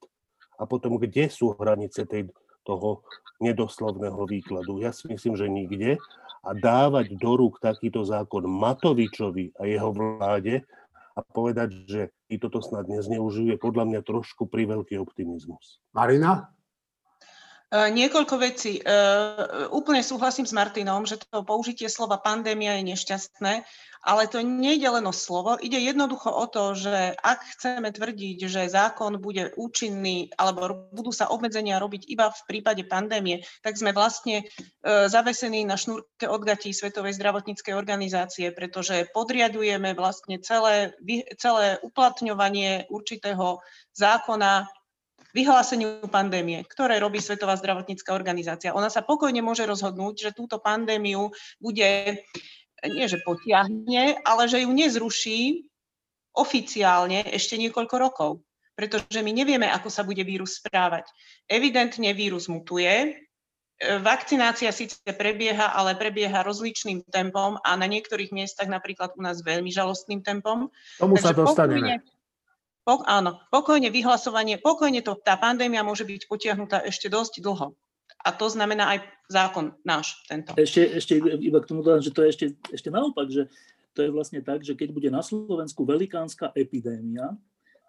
[0.60, 2.28] A potom, kde sú hranice tej,
[2.68, 3.02] toho
[3.40, 4.84] nedoslovného výkladu?
[4.84, 5.96] Ja si myslím, že nikde.
[6.44, 10.64] A dávať do rúk takýto zákon Matovičovi a jeho vláde
[11.16, 15.84] a povedať, že i toto snad nezneužije, podľa mňa trošku pri veľký optimizmus.
[15.92, 16.48] Marina?
[17.70, 18.82] E, niekoľko vecí.
[18.82, 18.84] E,
[19.70, 23.54] úplne súhlasím s Martinom, že to použitie slova pandémia je nešťastné
[24.04, 28.72] ale to nejde len o slovo, ide jednoducho o to, že ak chceme tvrdiť, že
[28.72, 34.44] zákon bude účinný alebo budú sa obmedzenia robiť iba v prípade pandémie, tak sme vlastne
[34.44, 40.96] e, zavesení na šnúrke odgatí Svetovej zdravotníckej organizácie, pretože podriadujeme vlastne celé,
[41.36, 43.60] celé uplatňovanie určitého
[43.92, 44.64] zákona
[45.34, 48.74] vyhláseniu pandémie, ktoré robí Svetová zdravotnícká organizácia.
[48.74, 51.30] Ona sa pokojne môže rozhodnúť, že túto pandémiu
[51.62, 52.22] bude
[52.88, 55.68] nie že potiahne, ale že ju nezruší
[56.32, 58.32] oficiálne ešte niekoľko rokov.
[58.80, 61.12] Pretože my nevieme, ako sa bude vírus správať.
[61.52, 63.08] Evidentne vírus mutuje, e,
[64.00, 69.68] vakcinácia síce prebieha, ale prebieha rozličným tempom a na niektorých miestach, napríklad u nás veľmi
[69.68, 70.72] žalostným tempom.
[70.96, 72.00] Tomu Takže sa dostaneme.
[72.00, 72.19] Pokojne,
[73.06, 77.78] áno, pokojne vyhlasovanie, pokojne to, tá pandémia môže byť potiahnutá ešte dosť dlho.
[78.20, 79.00] A to znamená aj
[79.32, 80.52] zákon náš tento.
[80.60, 83.48] Ešte, ešte iba k tomu dodám, že to je ešte, ešte naopak, že
[83.96, 87.32] to je vlastne tak, že keď bude na Slovensku velikánska epidémia,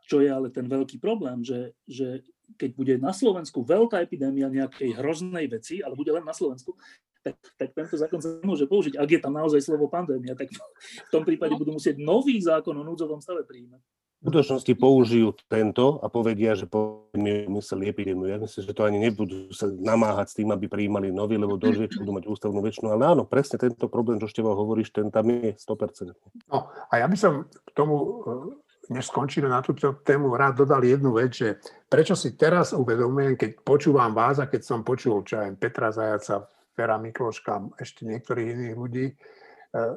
[0.06, 2.22] čo je ale ten veľký problém, že, že
[2.58, 6.78] keď bude na Slovensku veľká epidémia nejakej hroznej veci, ale bude len na Slovensku,
[7.20, 8.96] tak, tak tento zákon sa nemôže použiť.
[8.96, 12.82] Ak je tam naozaj slovo pandémia, tak v tom prípade budú musieť nový zákon o
[12.82, 13.82] núdzovom stave príjmať
[14.20, 16.68] skutočnosti použijú tento a povedia, že
[17.16, 18.28] mi mysleli epidémiu.
[18.28, 21.72] Ja myslím, že to ani nebudú sa namáhať s tým, aby prijímali nový, lebo do
[21.72, 22.92] budú mať ústavnú väčšinu.
[22.92, 26.12] Ale áno, presne tento problém, čo Števo hovoríš, ten tam je 100%.
[26.52, 30.84] No a ja by som k tomu, eh, než skončíme na túto tému, rád dodal
[30.84, 31.56] jednu vec, že
[31.88, 36.44] prečo si teraz uvedomujem, keď počúvam vás a keď som počul čo aj Petra Zajaca,
[36.76, 39.96] Fera Mikloška, ešte niektorých iných ľudí, eh,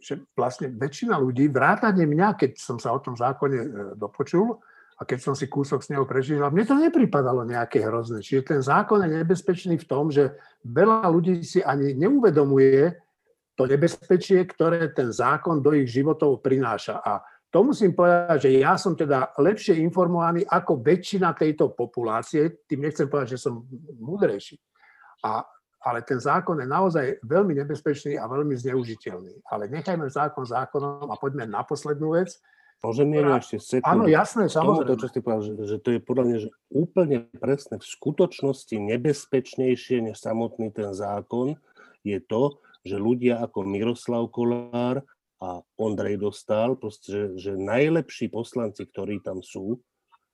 [0.00, 4.56] že vlastne väčšina ľudí, vrátane mňa, keď som sa o tom zákone e, dopočul
[4.96, 8.24] a keď som si kúsok z neho prežil, mne to nepripadalo nejaké hrozné.
[8.24, 12.96] Čiže ten zákon je nebezpečný v tom, že veľa ľudí si ani neuvedomuje
[13.60, 17.04] to nebezpečie, ktoré ten zákon do ich životov prináša.
[17.04, 17.20] A
[17.52, 23.04] to musím povedať, že ja som teda lepšie informovaný ako väčšina tejto populácie, tým nechcem
[23.04, 23.60] povedať, že som
[24.00, 24.56] múdrejší.
[25.28, 25.44] A
[25.80, 29.48] ale ten zákon je naozaj veľmi nebezpečný a veľmi zneužiteľný.
[29.48, 32.36] Ale nechajme zákon zákonom a poďme na poslednú vec.
[32.80, 33.88] Môžem ja ešte sekundu.
[33.92, 34.88] Áno, jasné, samozrejme.
[34.88, 37.76] To, čo ste povedal, že, že to je podľa mňa že úplne presné.
[37.76, 41.60] V skutočnosti nebezpečnejšie než samotný ten zákon
[42.04, 45.04] je to, že ľudia ako Miroslav Kolár
[45.40, 49.80] a Ondrej Dostal, proste, že, že najlepší poslanci, ktorí tam sú,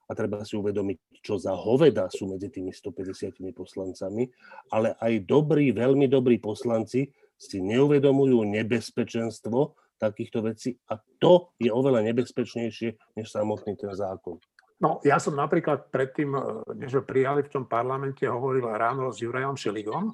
[0.07, 4.31] a treba si uvedomiť, čo za hoveda sú medzi tými 150 poslancami,
[4.71, 12.05] ale aj dobrí, veľmi dobrí poslanci si neuvedomujú nebezpečenstvo takýchto vecí a to je oveľa
[12.13, 14.39] nebezpečnejšie než samotný ten zákon.
[14.77, 16.41] No, ja som napríklad predtým, e,
[16.77, 20.13] než ho prijali v tom parlamente, hovoril ráno s Jurajom Šeligom,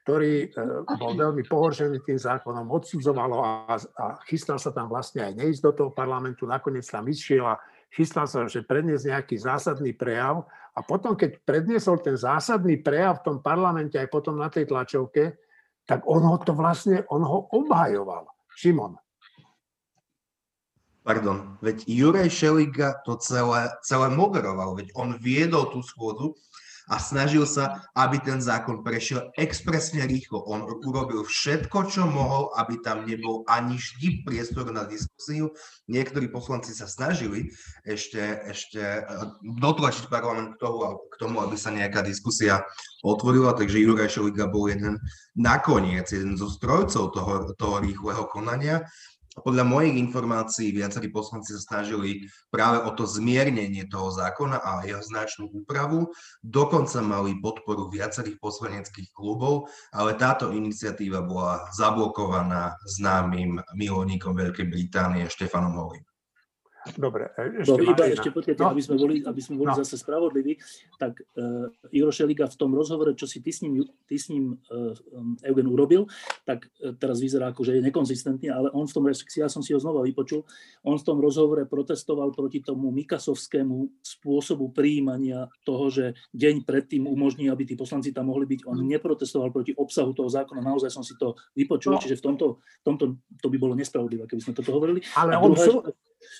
[0.00, 0.56] ktorý e,
[0.96, 5.72] bol veľmi pohoršený tým zákonom, odsudzoval a, a chystal sa tam vlastne aj neísť do
[5.76, 7.60] toho parlamentu, nakoniec tam išiel a
[7.94, 10.42] chystal sa, že predniesť nejaký zásadný prejav
[10.74, 15.38] a potom, keď predniesol ten zásadný prejav v tom parlamente aj potom na tej tlačovke,
[15.86, 18.26] tak on ho to vlastne, on ho obhajoval.
[18.58, 18.98] Šimon.
[21.04, 26.32] Pardon, veď Juraj Šeliga to celé, celé moderoval, veď on viedol tú schôdzu
[26.84, 30.44] a snažil sa, aby ten zákon prešiel expresne rýchlo.
[30.44, 35.56] On urobil všetko, čo mohol, aby tam nebol ani vždy priestor na diskusiu.
[35.88, 37.52] Niektorí poslanci sa snažili
[37.88, 38.20] ešte,
[38.52, 39.04] ešte eh,
[39.40, 42.60] dotlačiť parlament k tomu, aby sa nejaká diskusia
[43.04, 45.00] otvorila, takže Juraj Šeliga bol jeden
[45.36, 48.84] nakoniec, jeden zo strojcov toho, toho rýchleho konania
[49.42, 55.02] podľa mojich informácií viacerí poslanci sa snažili práve o to zmiernenie toho zákona a jeho
[55.02, 56.14] značnú úpravu.
[56.46, 65.26] Dokonca mali podporu viacerých poslaneckých klubov, ale táto iniciatíva bola zablokovaná známym milovníkom Veľkej Británie
[65.26, 66.06] Štefanom Holim.
[66.92, 68.70] Dobre, e, ešte Dobre, iba ešte počkajte, no.
[68.76, 69.78] aby sme boli, aby sme boli no.
[69.80, 70.60] zase spravodliví,
[71.00, 74.52] tak uh, Juro Šeliga v tom rozhovore, čo si ty s ním, ty s ním
[74.68, 76.04] uh, um, Eugen urobil,
[76.44, 79.72] tak uh, teraz vyzerá ako, že je nekonzistentný, ale on v tom, ja som si
[79.72, 80.44] ho znova vypočul,
[80.84, 87.48] on v tom rozhovore protestoval proti tomu Mikasovskému spôsobu príjmania toho, že deň predtým umožní,
[87.48, 88.68] aby tí poslanci tam mohli byť.
[88.68, 92.00] On neprotestoval proti obsahu toho zákona, naozaj som si to vypočul, no.
[92.00, 93.04] čiže v tomto, v tomto
[93.40, 95.00] to by bolo nespravodlivé, keby sme toto hovorili.
[95.16, 95.74] Ale on, druhá, sú,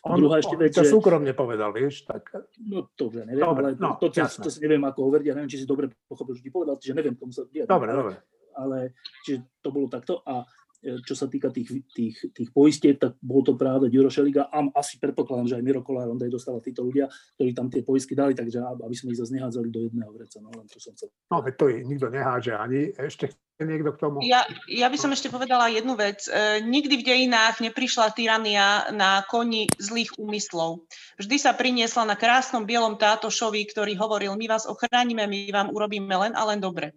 [0.04, 0.90] on, Druhá ešte vec, to že...
[0.90, 2.32] súkromne povedal, vieš, tak...
[2.60, 5.34] No to, že neviem, dobre, ale no, to, to, to, si neviem ako hovoriť, ja
[5.36, 7.70] neviem, či si dobre pochopil, že ti povedal, že neviem, komu sa vyjadril.
[7.70, 8.14] Dobre, dobre.
[8.54, 8.78] Ale,
[9.26, 10.46] čiže to bolo takto a
[10.84, 15.00] čo sa týka tých, tých, tých poistiek, tak bol to práve Ďuro Šeliga a asi
[15.00, 17.08] predpokladám, že aj Miro Kolár, on dostala títo ľudia,
[17.40, 20.38] ktorí tam tie poistky dali, takže aby sme ich zase nehádzali do jedného vreca.
[20.44, 21.08] No, len to som chcel.
[21.32, 22.92] No, to nikto neháže ani.
[22.94, 24.18] Ešte niekto k tomu?
[24.26, 26.26] Ja, ja by som ešte povedala jednu vec.
[26.26, 30.82] E, nikdy v dejinách neprišla tyrania na koni zlých úmyslov.
[31.22, 36.10] Vždy sa priniesla na krásnom bielom tátošovi, ktorý hovoril, my vás ochránime, my vám urobíme
[36.10, 36.90] len a len dobre.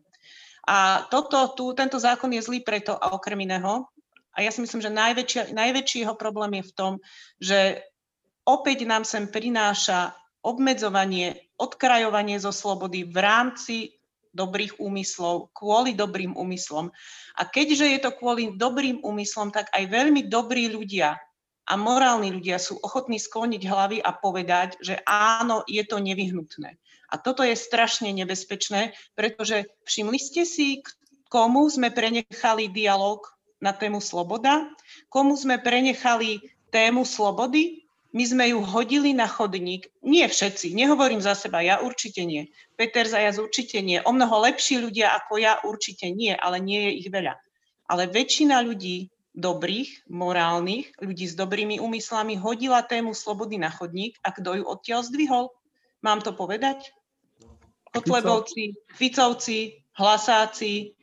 [0.68, 3.88] A toto, tu, tento zákon je zlý preto a okrem iného.
[4.36, 6.94] A ja si myslím, že najväčší, najväčší jeho problém je v tom,
[7.40, 7.60] že
[8.44, 13.76] opäť nám sem prináša obmedzovanie, odkrajovanie zo slobody v rámci
[14.38, 16.94] dobrých úmyslov, kvôli dobrým úmyslom.
[17.40, 21.18] A keďže je to kvôli dobrým úmyslom, tak aj veľmi dobrí ľudia
[21.68, 26.80] a morálni ľudia sú ochotní skloniť hlavy a povedať, že áno, je to nevyhnutné.
[27.08, 30.84] A toto je strašne nebezpečné, pretože všimli ste si,
[31.32, 33.24] komu sme prenechali dialog
[33.64, 34.68] na tému sloboda,
[35.08, 39.92] komu sme prenechali tému slobody, my sme ju hodili na chodník.
[40.00, 42.50] Nie všetci, nehovorím za seba, ja určite nie.
[42.80, 44.00] Peter Zajac určite nie.
[44.02, 47.36] O mnoho lepší ľudia ako ja určite nie, ale nie je ich veľa.
[47.88, 54.34] Ale väčšina ľudí dobrých, morálnych, ľudí s dobrými úmyslami hodila tému slobody na chodník a
[54.34, 55.54] kto ju odtiaľ zdvihol?
[56.02, 56.97] Mám to povedať?
[57.94, 60.94] Kotlebovci, Ficovci, Hlasáci,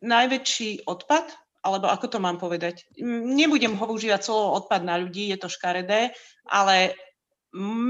[0.00, 1.26] najväčší odpad?
[1.60, 2.88] Alebo ako to mám povedať,
[3.36, 6.16] nebudem používať slovo odpad na ľudí, je to škaredé,
[6.48, 6.96] ale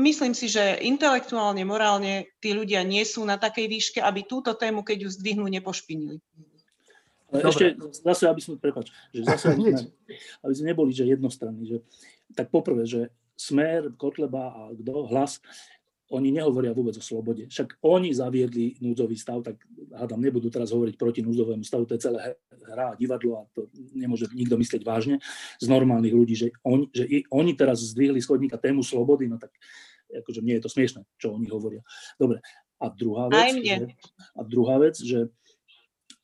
[0.02, 4.82] myslím si, že intelektuálne, morálne tí ľudia nie sú na takej výške, aby túto tému,
[4.82, 6.18] keď ju zdvihnú, nepošpinili.
[7.30, 9.94] Ale ešte zase, aby sme, prepáč, že zase, aby sme,
[10.44, 11.78] aby sme neboli že jednostranní, že
[12.34, 15.40] tak poprvé, že Smer, Kotleba a kto, hlas,
[16.10, 17.46] oni nehovoria vôbec o slobode.
[17.46, 19.62] Však oni zaviedli núdzový stav, tak
[19.94, 22.34] hádam, nebudú teraz hovoriť proti núdzovému stavu, to je celé
[22.66, 25.22] hra a divadlo a to nemôže nikto myslieť vážne
[25.62, 29.54] z normálnych ľudí, že, on, že oni teraz zdvihli schodníka tému slobody, no tak
[30.10, 31.86] akože mne je to smiešne, čo oni hovoria.
[32.18, 32.42] Dobre,
[32.82, 33.86] a druhá vec, že,
[34.34, 35.30] a druhá vec, že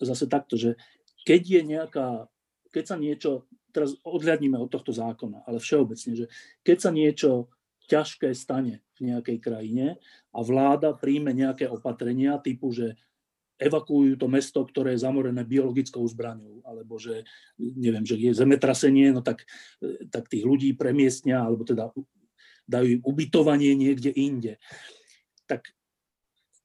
[0.03, 0.75] zase takto, že
[1.22, 2.09] keď je nejaká,
[2.75, 3.31] keď sa niečo,
[3.70, 6.27] teraz odhľadníme od tohto zákona, ale všeobecne, že
[6.66, 7.31] keď sa niečo
[7.87, 9.87] ťažké stane v nejakej krajine
[10.32, 12.96] a vláda príjme nejaké opatrenia typu, že
[13.56, 17.24] evakuujú to mesto, ktoré je zamorené biologickou zbraňou, alebo že,
[17.56, 19.48] neviem, že je zemetrasenie, no tak,
[20.12, 21.88] tak tých ľudí premiestnia, alebo teda
[22.68, 24.61] dajú im ubytovanie niekde inde.
[25.48, 25.72] Tak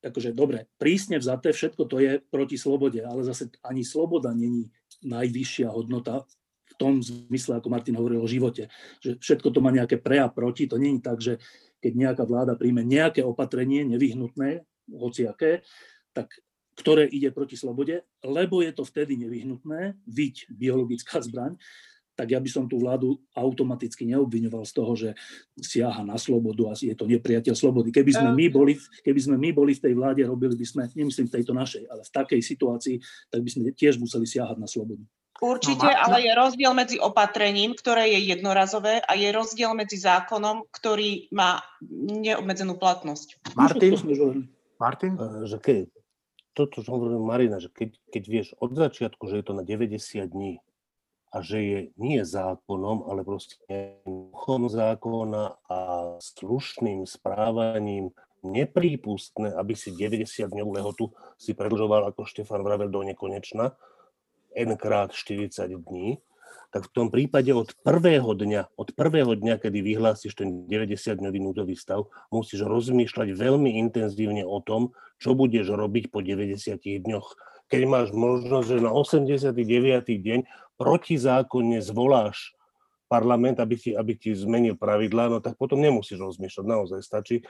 [0.02, 4.74] akože dobre, prísne vzaté, všetko to je proti slobode, ale zase ani sloboda není
[5.06, 6.26] najvyššia hodnota
[6.72, 8.68] v tom zmysle, ako Martin hovoril o živote.
[9.00, 10.66] Že všetko to má nejaké pre a proti.
[10.66, 11.38] To není tak, že
[11.82, 14.64] keď nejaká vláda príjme nejaké opatrenie nevyhnutné,
[14.94, 15.66] hociaké,
[16.14, 16.32] tak
[16.78, 21.60] ktoré ide proti slobode, lebo je to vtedy nevyhnutné, viť biologická zbraň,
[22.16, 25.10] tak ja by som tú vládu automaticky neobviňoval z toho, že
[25.58, 27.90] siaha na slobodu a je to nepriateľ slobody.
[27.90, 31.32] Keby sme, my boli, keby sme my boli v tej vláde, robili by sme, nemyslím
[31.32, 32.96] v tejto našej, ale v takej situácii,
[33.32, 35.02] tak by sme tiež museli siahať na slobodu.
[35.42, 40.70] Určite, no, ale je rozdiel medzi opatrením, ktoré je jednorazové a je rozdiel medzi zákonom,
[40.70, 43.58] ktorý má neobmedzenú platnosť.
[43.58, 43.98] Martin,
[44.78, 45.18] Martin?
[45.18, 45.90] E, že keď,
[46.54, 50.30] to, čo hovoril Marina, že keď, keď vieš od začiatku, že je to na 90
[50.30, 50.62] dní,
[51.32, 53.56] a že je nie zákonom, ale proste
[54.04, 55.80] duchom zákona a
[56.20, 58.12] slušným správaním
[58.44, 61.04] neprípustné, aby si 90 dňovú lehotu
[61.40, 63.80] si predlžoval, ako Štefan vravel, do nekonečna,
[64.56, 66.20] n krát 40 dní,
[66.72, 71.76] tak v tom prípade od prvého dňa, od prvého dňa, kedy vyhlásiš ten 90-dňový núdzový
[71.76, 77.28] stav, musíš rozmýšľať veľmi intenzívne o tom, čo budeš robiť po 90 dňoch.
[77.68, 79.52] Keď máš možnosť, že na 89.
[80.08, 80.40] deň
[80.80, 82.56] protizákonne zvoláš
[83.12, 87.44] parlament, aby ti, aby ti zmenil pravidlá, no tak potom nemusíš rozmýšľať, naozaj stačí.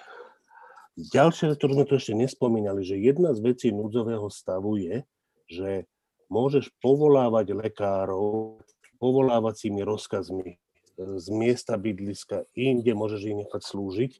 [0.98, 5.06] Ďalšia vec, ktorú sme tu ešte nespomínali, že jedna z vecí núdzového stavu je,
[5.46, 5.86] že
[6.32, 8.64] môžeš povolávať lekárov
[9.04, 10.56] povolávacími rozkazmi
[10.96, 14.12] z miesta bydliska, inde môžeš ich nechať slúžiť,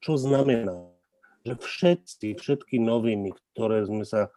[0.00, 0.88] čo znamená,
[1.44, 4.32] že všetci, všetky noviny, ktoré sme sa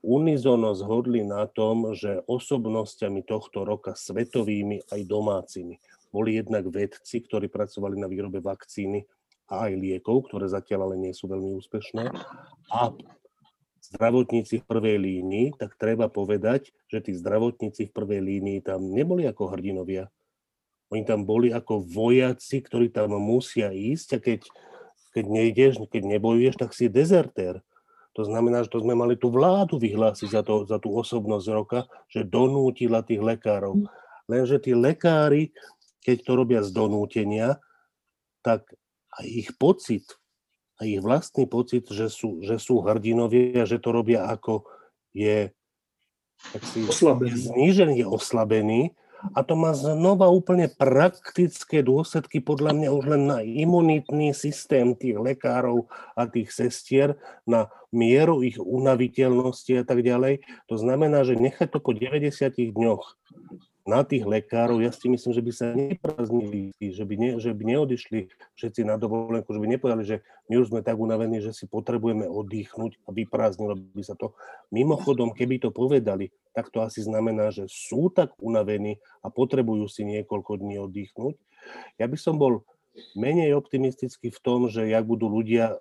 [0.00, 5.76] unizono zhodli na tom, že osobnosťami tohto roka svetovými aj domácimi
[6.14, 9.04] boli jednak vedci, ktorí pracovali na výrobe vakcíny
[9.52, 12.08] a aj liekov, ktoré zatiaľ ale nie sú veľmi úspešné.
[12.72, 12.94] A
[13.92, 19.26] zdravotníci v prvej línii, tak treba povedať, že tí zdravotníci v prvej línii tam neboli
[19.26, 20.10] ako hrdinovia.
[20.90, 24.40] Oni tam boli ako vojaci, ktorí tam musia ísť a keď,
[25.14, 27.62] keď nejdeš, keď nebojuješ, tak si dezertér.
[28.14, 31.80] To znamená, že to sme mali tú vládu vyhlásiť za, to, za tú osobnosť roka,
[32.08, 33.76] že donútila tých lekárov.
[33.76, 33.86] Mm.
[34.26, 35.52] Lenže tí lekári,
[36.00, 37.60] keď to robia z donútenia,
[38.40, 38.64] tak
[39.20, 40.06] aj ich pocit,
[40.76, 44.68] aj ich vlastný pocit, že sú, že sú hrdinovia, že to robia ako
[45.16, 45.48] je
[46.60, 47.32] si, oslabený.
[47.32, 48.80] znížený, je oslabený
[49.32, 55.16] a to má znova úplne praktické dôsledky podľa mňa už len na imunitný systém tých
[55.16, 57.16] lekárov a tých sestier,
[57.48, 60.44] na mieru ich unaviteľnosti a tak ďalej.
[60.68, 63.04] To znamená, že nechať to po 90 dňoch
[63.86, 67.62] na tých lekárov, ja si myslím, že by sa nepraznili, že by, ne, že by
[67.62, 68.26] neodišli
[68.58, 72.26] všetci na dovolenku, že by nepovedali, že my už sme tak unavení, že si potrebujeme
[72.26, 74.34] oddychnúť a vyprázdnilo by sa to.
[74.74, 80.02] Mimochodom, keby to povedali, tak to asi znamená, že sú tak unavení a potrebujú si
[80.02, 81.38] niekoľko dní oddychnúť.
[82.02, 82.66] Ja by som bol
[83.14, 85.78] menej optimistický v tom, že jak budú ľudia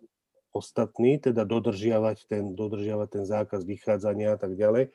[0.54, 4.94] ostatní, teda dodržiavať ten, dodržiavať ten zákaz vychádzania a tak ďalej,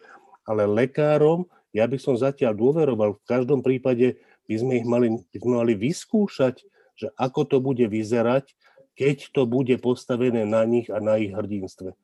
[0.49, 4.19] ale lekárom ja by som zatiaľ dôveroval, v každom prípade
[4.51, 6.67] by sme ich mali, by sme mali vyskúšať,
[6.99, 8.51] že ako to bude vyzerať,
[8.99, 11.95] keď to bude postavené na nich a na ich hrdinstve.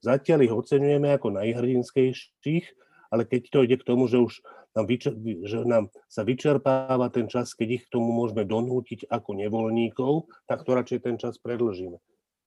[0.00, 2.66] Zatiaľ ich oceňujeme ako najhrdinskejších,
[3.10, 4.40] ale keď to ide k tomu, že už
[4.78, 5.12] nám, vyčer,
[5.42, 10.62] že nám sa vyčerpáva ten čas, keď ich k tomu môžeme donútiť ako nevoľníkov, tak
[10.62, 11.98] to radšej ten čas predlžíme.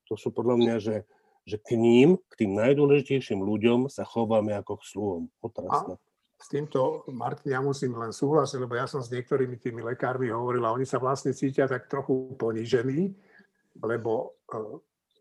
[0.07, 0.97] To sú podľa mňa, že,
[1.43, 5.23] že k ním, k tým najdôležitejším ľuďom sa chováme ako k sluhom.
[5.43, 5.99] Otrasné
[6.39, 10.63] s týmto, Martin, ja musím len súhlasiť, lebo ja som s niektorými tými lekármi hovoril
[10.63, 13.11] a oni sa vlastne cítia tak trochu ponížení,
[13.83, 14.75] lebo, eh,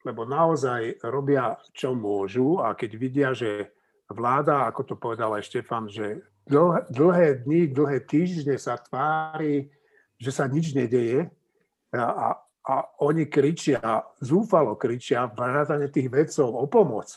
[0.07, 3.75] lebo naozaj robia, čo môžu a keď vidia, že
[4.07, 9.75] vláda, ako to povedal aj Štefan, že dlhé, dlhé dni, dlhé týždne sa tvári,
[10.23, 11.27] že sa nič nedeje
[11.93, 13.83] a, a, oni kričia,
[14.23, 17.11] zúfalo kričia, vrátane tých vedcov o pomoc,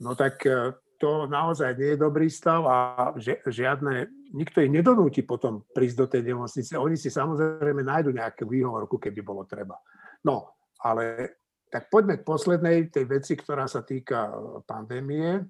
[0.00, 0.72] no tak eh,
[1.04, 3.12] to naozaj nie je dobrý stav a
[3.44, 6.80] žiadne, nikto ich nedonúti potom prísť do tej nemocnice.
[6.80, 9.76] Oni si samozrejme nájdu nejakú výhovorku, keby bolo treba.
[10.24, 11.36] No, ale
[11.68, 15.44] tak poďme k poslednej tej veci, ktorá sa týka e, pandémie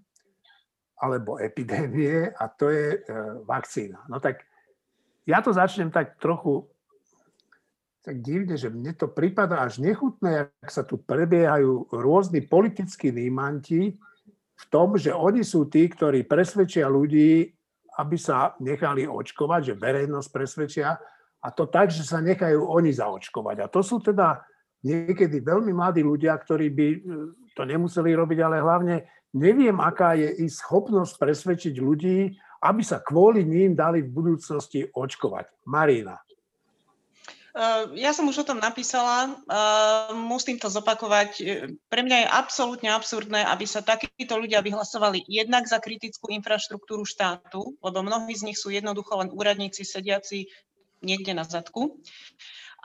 [0.98, 3.00] alebo epidémie a to je e,
[3.46, 4.11] vakcína.
[4.11, 4.42] No tak
[5.22, 6.66] ja to začnem tak trochu
[8.02, 13.96] tak divne, že mne to prípada až nechutné, ak sa tu prebiehajú rôzni politickí nímanti,
[14.55, 17.50] v tom, že oni sú tí, ktorí presvedčia ľudí,
[17.98, 20.98] aby sa nechali očkovať, že verejnosť presvedčia,
[21.44, 23.57] a to tak, že sa nechajú oni zaočkovať.
[23.61, 24.40] A to sú teda
[24.80, 26.98] niekedy veľmi mladí ľudia, ktorí by e,
[27.52, 28.96] to nemuseli robiť, ale hlavne
[29.36, 32.32] neviem, aká je ich schopnosť presvedčiť ľudí,
[32.64, 35.68] aby sa kvôli ním dali v budúcnosti očkovať.
[35.68, 36.16] Marina.
[37.55, 41.30] Eh, ja som už o tom napísala, eh, musím to zopakovať.
[41.86, 47.78] Pre mňa je absolútne absurdné, aby sa takíto ľudia vyhlasovali jednak za kritickú infraštruktúru štátu,
[47.78, 50.50] lebo mnohí z nich sú jednoducho len úradníci sediaci
[50.98, 52.02] niekde na zadku.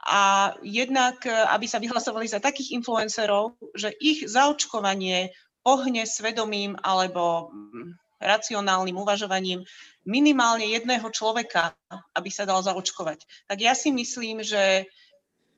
[0.05, 5.34] A jednak, eh, aby sa vyhlasovali za takých influencerov, že ich zaočkovanie
[5.65, 9.63] pohne svedomím alebo hm, racionálnym uvažovaním
[10.03, 11.76] minimálne jedného človeka,
[12.13, 13.47] aby sa dal zaočkovať.
[13.47, 14.88] Tak ja si myslím, že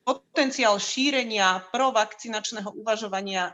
[0.02, 3.54] potenciál šírenia provakcinačného uvažovania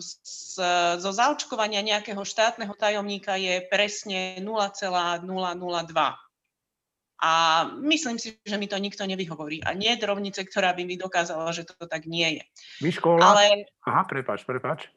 [0.00, 0.56] z,
[0.96, 5.28] zo zaočkovania nejakého štátneho tajomníka je presne 0,002.
[7.24, 7.32] A
[7.80, 9.64] myslím si, že mi to nikto nevyhovorí.
[9.64, 12.44] A nie je rovnice, ktorá by mi dokázala, že to tak nie je.
[12.84, 13.22] Myškola?
[13.22, 13.44] Ale...
[13.88, 14.92] Aha, prepač, prepač.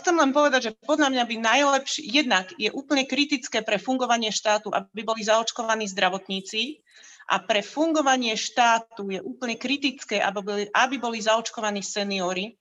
[0.00, 4.68] Chcem len povedať, že podľa mňa by najlepšie, jednak je úplne kritické pre fungovanie štátu,
[4.68, 6.84] aby boli zaočkovaní zdravotníci
[7.32, 12.52] a pre fungovanie štátu je úplne kritické, aby boli, aby boli zaočkovaní seniory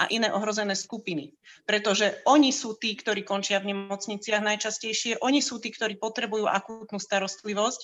[0.00, 1.36] a iné ohrozené skupiny.
[1.68, 6.96] Pretože oni sú tí, ktorí končia v nemocniciach najčastejšie, oni sú tí, ktorí potrebujú akútnu
[6.96, 7.80] starostlivosť.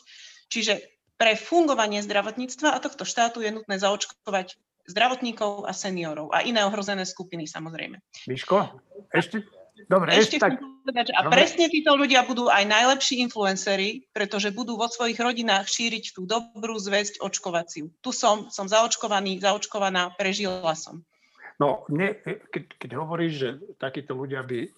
[0.48, 0.80] Čiže
[1.20, 4.56] pre fungovanie zdravotníctva a tohto štátu je nutné zaočkovať
[4.88, 8.00] zdravotníkov a seniorov a iné ohrozené skupiny samozrejme.
[8.26, 8.80] Miško,
[9.12, 9.44] ešte,
[9.86, 10.58] dobre, ešte, ešte tak...
[10.58, 11.32] povedať, a dobre.
[11.36, 16.80] presne títo ľudia budú aj najlepší influenceri, pretože budú vo svojich rodinách šíriť tú dobrú
[16.80, 17.92] zväzť očkovaciu.
[18.00, 21.04] Tu som, som zaočkovaný, zaočkovaná, prežila som.
[21.58, 24.70] No, ne, keď, keď hovoríš, že takíto ľudia by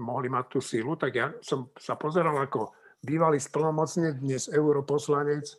[0.00, 2.72] mohli mať tú silu, tak ja som sa pozeral ako
[3.04, 5.56] bývalý splnomocne, dnes europoslanec eh,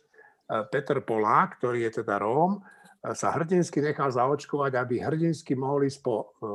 [0.68, 2.58] Peter Polák, ktorý je teda Róm,
[3.00, 6.48] sa hrdinsky nechal zaočkovať, aby hrdinsky mohli po, e,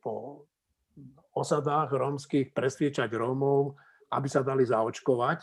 [0.00, 0.14] po
[1.36, 3.76] osadách rómskych presviečať Rómov,
[4.14, 5.38] aby sa dali zaočkovať.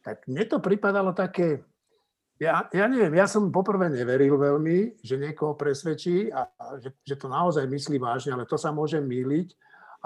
[0.00, 1.60] Tak mne to pripadalo také,
[2.40, 7.16] ja, ja neviem, ja som poprvé neveril veľmi, že niekoho presvedčí a, a že, že
[7.18, 9.48] to naozaj myslí vážne, ale to sa môže míliť.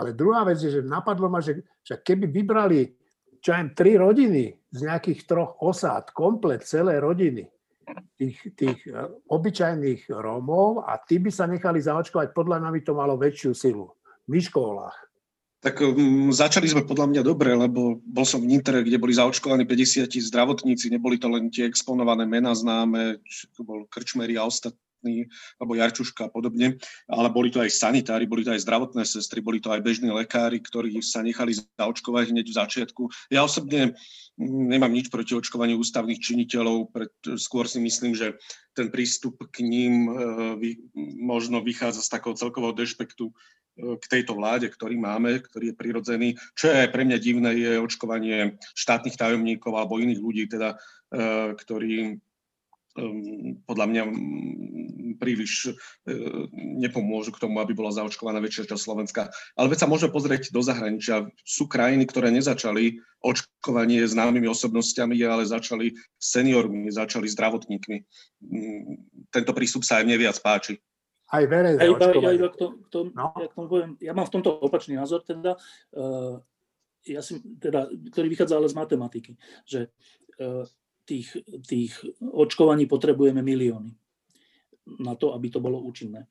[0.00, 2.96] Ale druhá vec je, že napadlo ma, že, že keby vybrali
[3.40, 7.48] čo aj tri rodiny z nejakých troch osád, komplet celé rodiny,
[8.16, 12.92] tých, tých e, obyčajných Rómov a tí by sa nechali zaočkovať, podľa mňa by to
[12.92, 13.90] malo väčšiu silu
[14.30, 14.96] v školách.
[15.60, 19.68] Tak um, začali sme podľa mňa dobre, lebo bol som v Nintere, kde boli zaočkovaní
[19.68, 23.20] 50 zdravotníci, neboli to len tie exponované mená známe,
[23.52, 24.80] to bol Krčmery a ostatní,
[25.56, 26.76] alebo Jarčuška a podobne,
[27.08, 30.60] ale boli to aj sanitári, boli to aj zdravotné sestry, boli to aj bežní lekári,
[30.60, 33.02] ktorí sa nechali zaočkovať hneď v začiatku.
[33.32, 33.96] Ja osobne
[34.40, 38.40] nemám nič proti očkovaniu ústavných činiteľov, pred, skôr si myslím, že
[38.72, 40.12] ten prístup k ním e,
[40.56, 40.70] vy,
[41.20, 43.32] možno vychádza z takého celkového dešpektu e,
[44.00, 46.28] k tejto vláde, ktorý máme, ktorý je prirodzený.
[46.56, 50.80] Čo je pre mňa divné, je očkovanie štátnych tajomníkov alebo iných ľudí, teda,
[51.12, 52.16] e, ktorí
[53.66, 54.02] podľa mňa
[55.20, 55.72] príliš e,
[56.80, 59.22] nepomôžu k tomu, aby bola zaočkovaná väčšia časť Slovenska.
[59.54, 61.28] Ale veď sa môžeme pozrieť do zahraničia.
[61.44, 67.96] Sú krajiny, ktoré nezačali očkovanie známymi osobnostiami, ale začali seniormi, začali zdravotníkmi.
[68.48, 68.96] Mm,
[69.28, 70.80] tento prístup sa aj mne viac páči.
[71.30, 73.30] Aj verejné aj, to, to, no.
[73.38, 75.54] ja, poviem, ja mám v tomto opačný názor, teda,
[75.94, 76.42] uh,
[77.06, 79.94] ja si, teda, ktorý vychádza ale z matematiky, že
[80.42, 80.66] uh,
[81.04, 81.28] tých,
[81.66, 83.92] tých očkovaní potrebujeme milióny
[84.98, 86.26] na to, aby to bolo účinné.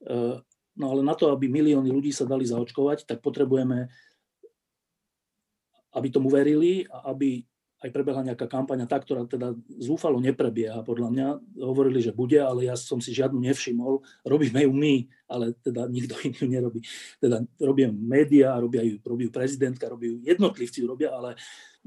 [0.00, 0.40] E,
[0.78, 3.90] no ale na to, aby milióny ľudí sa dali zaočkovať, tak potrebujeme,
[5.92, 7.44] aby tomu verili a aby
[7.78, 11.26] aj prebehla nejaká kampaňa, tá, ktorá teda zúfalo neprebieha, podľa mňa.
[11.62, 14.02] Hovorili, že bude, ale ja som si žiadnu nevšimol.
[14.26, 16.80] Robíme ju my, ale teda nikto iný ju nerobí.
[17.22, 21.38] Teda robím médiá, robia ju, robí ju prezidentka, robí ju jednotlivci robia, ale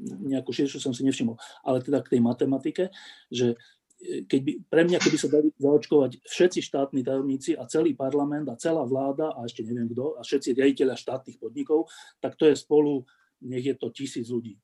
[0.01, 1.37] nejakú širšiu som si nevšimol.
[1.65, 2.83] Ale teda k tej matematike,
[3.29, 3.53] že
[4.01, 8.49] e, keď by, pre mňa, keby sa dali zaočkovať všetci štátni tajomníci a celý parlament
[8.49, 11.87] a celá vláda a ešte neviem kto a všetci riaditeľia štátnych podnikov,
[12.17, 13.05] tak to je spolu,
[13.45, 14.57] nech je to tisíc ľudí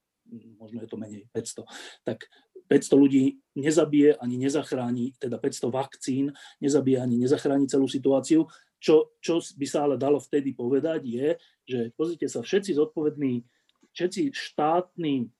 [0.59, 1.63] možno je to menej, 500,
[2.03, 2.27] tak
[2.67, 8.43] 500 ľudí nezabije ani nezachráni, teda 500 vakcín nezabije ani nezachráni celú situáciu.
[8.77, 11.27] Čo, čo by sa ale dalo vtedy povedať je,
[11.65, 13.41] že pozrite sa, všetci zodpovední,
[13.97, 15.33] všetci štátni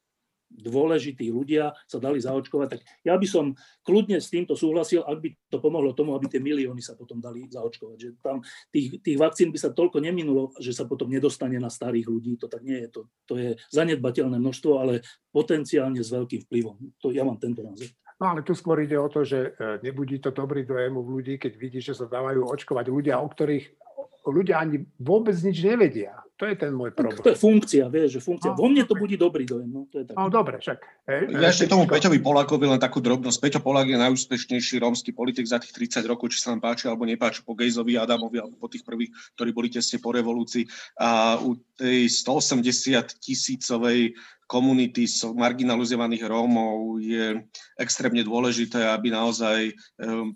[0.48, 3.52] dôležití ľudia sa dali zaočkovať, tak ja by som
[3.84, 7.46] kľudne s týmto súhlasil, ak by to pomohlo tomu, aby tie milióny sa potom dali
[7.52, 7.98] zaočkovať.
[8.00, 8.40] Že tam
[8.72, 12.40] tých, tých vakcín by sa toľko neminulo, že sa potom nedostane na starých ľudí.
[12.40, 12.90] To tak nie je.
[12.96, 15.04] To, to je zanedbateľné množstvo, ale
[15.36, 16.76] potenciálne s veľkým vplyvom.
[17.04, 17.92] To, ja mám tento názor.
[18.18, 21.38] No ale tu skôr ide o to, že e, nebudí to dobrý dojem u ľudí,
[21.38, 23.87] keď vidí, že sa dávajú očkovať ľudia, o ktorých
[24.30, 26.28] ľudia ani vôbec nič nevedia.
[26.38, 27.18] To je ten môj problém.
[27.18, 28.54] To je funkcia, vieš, že funkcia.
[28.54, 29.74] No, Vo mne to bude dobrý dojem.
[29.74, 30.14] No, to je tak.
[30.14, 30.80] no dobre, však.
[31.10, 33.42] E, ja ešte tomu Peťovi Polákovi len takú drobnosť.
[33.42, 37.10] Peťo Polák je najúspešnejší rómsky politik za tých 30 rokov, či sa nám páči alebo
[37.10, 40.70] nepáči, po Gejzovi, Adamovi alebo po tých prvých, ktorí boli tesne po revolúcii.
[41.02, 44.14] A u tej 180 tisícovej
[44.48, 45.04] komunity
[45.36, 47.44] marginalizovaných Rómov je
[47.76, 49.76] extrémne dôležité, aby naozaj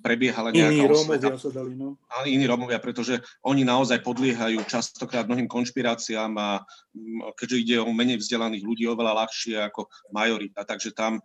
[0.04, 1.96] prebiehala nejaká iní Rómovia sa dali, no.
[2.12, 6.60] A iní Rómovia, pretože oni naozaj podliehajú častokrát mnohým konšpiráciám a
[7.40, 10.68] keďže ide o menej vzdelaných ľudí, oveľa ľahšie ako majorita.
[10.68, 11.24] Takže tam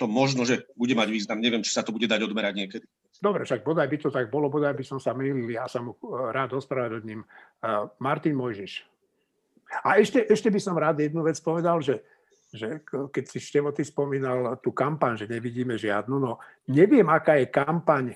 [0.00, 1.44] to možno, že bude mať význam.
[1.44, 2.86] Neviem, či sa to bude dať odmerať niekedy.
[3.20, 5.96] Dobre, však bodaj by to tak bolo, bodaj by som sa mýlil, ja sa mu
[6.32, 7.20] rád ospravedlním.
[8.00, 8.84] Martin Mojžiš.
[9.80, 12.04] A ešte, ešte by som rád jednu vec povedal, že
[12.54, 16.38] že keď si Števo ty spomínal tú kampaň, že nevidíme žiadnu, no
[16.70, 18.14] neviem, aká je kampaň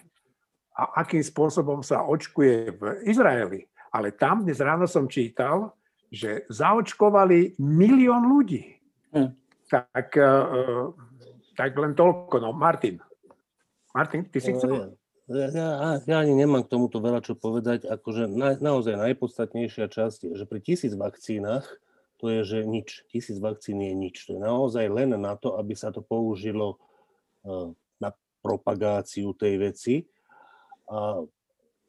[0.79, 5.75] a akým spôsobom sa očkuje v Izraeli, ale tam dnes ráno som čítal,
[6.07, 8.79] že zaočkovali milión ľudí.
[9.11, 9.35] Hm.
[9.69, 10.95] Tak, uh,
[11.59, 12.39] tak len toľko.
[12.41, 13.03] No, Martin.
[13.93, 14.97] Martin, ty si chcel?
[15.29, 15.69] Ja, ja,
[16.09, 17.85] ja ani nemám k tomuto veľa čo povedať.
[17.85, 21.69] Akože na, naozaj najpodstatnejšia časť je, že pri tisíc vakcínach
[22.19, 23.07] to je, že nič.
[23.09, 24.27] Tisíc vakcín je nič.
[24.27, 26.83] To je naozaj len na to, aby sa to použilo
[27.47, 27.71] eh,
[28.03, 28.11] na
[28.43, 29.95] propagáciu tej veci.
[30.91, 31.23] A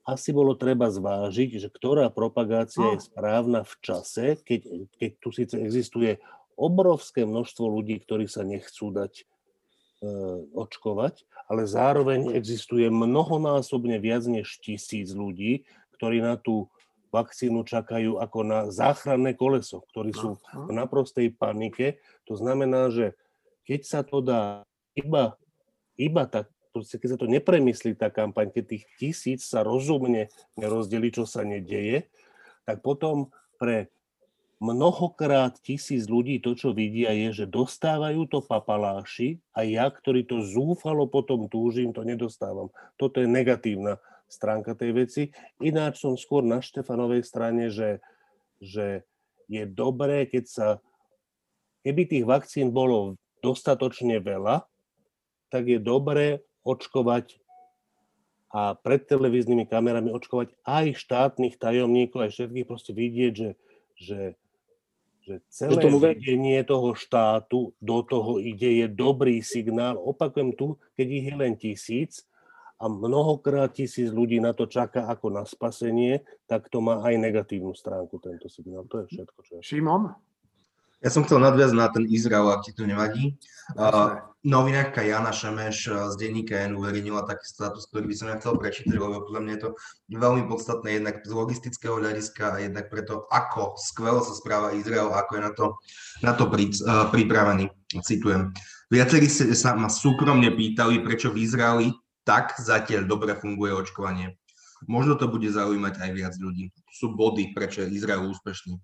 [0.10, 5.56] asi bolo treba zvážiť, že ktorá propagácia je správna v čase, keď, keď tu síce
[5.56, 6.18] existuje
[6.58, 9.24] obrovské množstvo ľudí, ktorí sa nechcú dať e,
[10.58, 15.64] očkovať, ale zároveň existuje mnohonásobne viac než tisíc ľudí,
[15.96, 16.68] ktorí na tú
[17.10, 21.98] vakcínu čakajú ako na záchranné koleso, ktorí sú v naprostej panike.
[22.30, 23.18] To znamená, že
[23.66, 24.66] keď sa to dá
[24.98, 25.38] iba,
[25.98, 31.26] iba tak, keď sa to nepremyslí tá kampaň, keď tých tisíc sa rozumne nerozdeli, čo
[31.26, 32.10] sa nedeje,
[32.64, 33.90] tak potom pre
[34.60, 40.44] mnohokrát tisíc ľudí to, čo vidia, je, že dostávajú to papaláši a ja, ktorý to
[40.44, 42.68] zúfalo potom túžim, to nedostávam.
[43.00, 43.98] Toto je negatívna
[44.30, 45.24] stránka tej veci.
[45.60, 48.00] Ináč som skôr na Štefanovej strane, že,
[48.62, 49.04] že
[49.50, 50.68] je dobré, keď sa,
[51.82, 54.70] keby tých vakcín bolo dostatočne veľa,
[55.50, 57.42] tak je dobré očkovať
[58.50, 63.52] a pred televíznymi kamerami očkovať aj štátnych tajomníkov, aj všetkých proste vidieť, že,
[63.94, 64.22] že,
[65.22, 70.02] že celé že tomu vedenie toho štátu do toho ide, je dobrý signál.
[70.02, 72.26] Opakujem tu, keď ich je len tisíc,
[72.80, 77.76] a mnohokrát tisíc ľudí na to čaká ako na spasenie, tak to má aj negatívnu
[77.76, 78.88] stránku tento signál.
[78.88, 79.62] To je všetko, čo je.
[79.62, 80.16] Šimon?
[81.00, 83.40] Ja som chcel nadviazať na ten Izrael, ak ti to nevadí.
[83.72, 88.60] Uh, novinárka Jana Šemeš z denníka N uverejnila taký status, ktorý by som ja chcel
[88.60, 89.70] prečítať, lebo podľa mňa je to
[90.20, 95.32] veľmi podstatné jednak z logistického hľadiska a jednak preto, ako skvelo sa správa Izrael, ako
[95.40, 95.66] je na to,
[96.20, 97.72] na to pri, uh, pripravený.
[98.04, 98.52] Citujem.
[98.92, 101.88] Viacerí sa ma súkromne pýtali, prečo v Izraeli
[102.30, 104.38] tak zatiaľ dobre funguje očkovanie.
[104.86, 106.70] Možno to bude zaujímať aj viac ľudí.
[106.94, 108.78] Sú body, prečo je Izrael úspešný.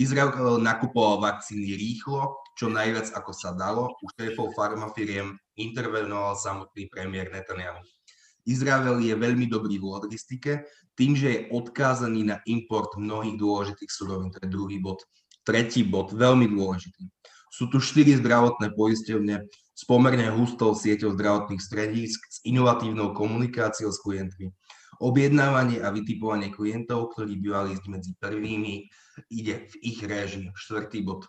[0.00, 3.92] Izrael eh, nakupoval vakcíny rýchlo, čo najviac ako sa dalo.
[4.00, 7.84] U šéfov farmafiriem intervenoval samotný premiér Netanyahu.
[8.48, 10.64] Izrael je veľmi dobrý v logistike,
[10.96, 14.32] tým, že je odkázaný na import mnohých dôležitých surovín.
[14.32, 15.04] To je druhý bod.
[15.44, 17.10] Tretí bod, veľmi dôležitý.
[17.50, 19.44] Sú tu štyri zdravotné poisťovne,
[19.76, 24.48] s pomerne hustou sieťou zdravotných stredísk, s inovatívnou komunikáciou s klientmi.
[24.96, 27.36] Objednávanie a vytipovanie klientov, ktorí
[27.76, 28.88] ísť medzi prvými,
[29.28, 30.48] ide v ich réžii.
[30.56, 31.28] Štvrtý bod.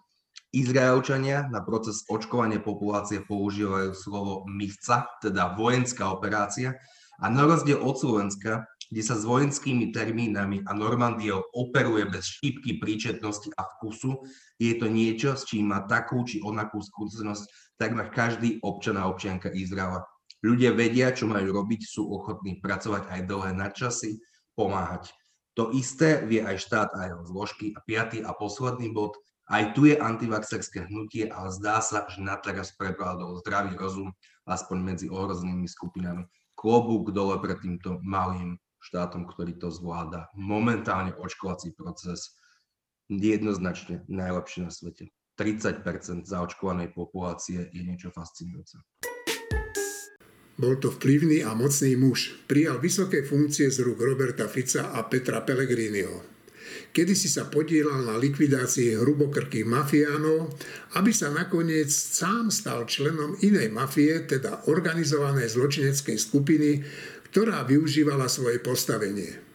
[0.56, 6.80] Izraelčania na proces očkovania populácie používajú slovo MIFCA, teda vojenská operácia,
[7.20, 12.80] a na rozdiel od Slovenska, kde sa s vojenskými termínami a Normandiou operuje bez šípky
[12.80, 14.24] príčetnosti a vkusu,
[14.56, 19.50] je to niečo, s čím má takú či onakú skúsenosť takmer každý občan a občianka
[19.54, 20.06] Izraela.
[20.46, 24.22] Ľudia vedia, čo majú robiť, sú ochotní pracovať aj dlhé nadčasy,
[24.54, 25.10] pomáhať.
[25.58, 27.74] To isté vie aj štát a jeho zložky.
[27.74, 29.18] A piatý a posledný bod,
[29.50, 34.14] aj tu je antivaxerské hnutie, ale zdá sa, že na teraz prevládol zdravý rozum,
[34.46, 36.30] aspoň medzi ohrozenými skupinami.
[36.54, 40.30] Klobúk dole pred týmto malým štátom, ktorý to zvláda.
[40.38, 42.38] Momentálne očkovací proces
[43.10, 45.10] jednoznačne najlepší na svete.
[45.38, 48.82] 30 zaočkovanej populácie je niečo fascinujúce.
[50.58, 52.34] Bol to vplyvný a mocný muž.
[52.50, 56.34] Prijal vysoké funkcie z rúk Roberta Fica a Petra Pellegriniho.
[56.90, 60.50] Kedy si sa podielal na likvidácii hrubokrkých mafiánov,
[60.98, 66.82] aby sa nakoniec sám stal členom inej mafie, teda organizovanej zločineckej skupiny,
[67.30, 69.47] ktorá využívala svoje postavenie.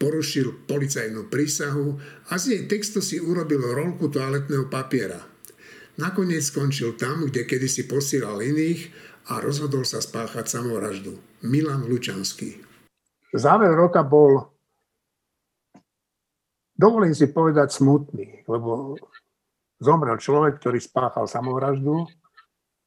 [0.00, 2.00] Porušil policajnú prísahu
[2.32, 5.20] a z jej textu si urobil rolku toaletného papiera.
[6.00, 8.88] Nakoniec skončil tam, kde kedysi posielal iných
[9.28, 11.20] a rozhodol sa spáchať samovraždu.
[11.44, 12.56] Milan Lučanský.
[13.36, 14.56] Záver roka bol
[16.80, 18.96] dovolím si povedať smutný, lebo
[19.76, 22.08] zomrel človek, ktorý spáchal samovraždu,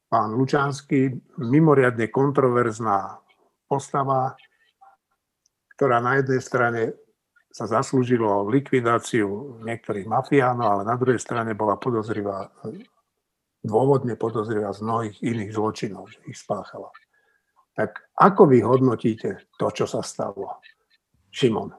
[0.09, 3.21] pán Lučanský, mimoriadne kontroverzná
[3.69, 4.33] postava,
[5.77, 6.81] ktorá na jednej strane
[7.53, 12.49] sa zaslúžilo likvidáciu niektorých mafiánov, ale na druhej strane bola podozrivá,
[13.61, 16.89] dôvodne podozrivá z mnohých iných zločinov, že ich spáchala.
[17.77, 20.57] Tak ako vy hodnotíte to, čo sa stalo?
[21.29, 21.77] Šimon.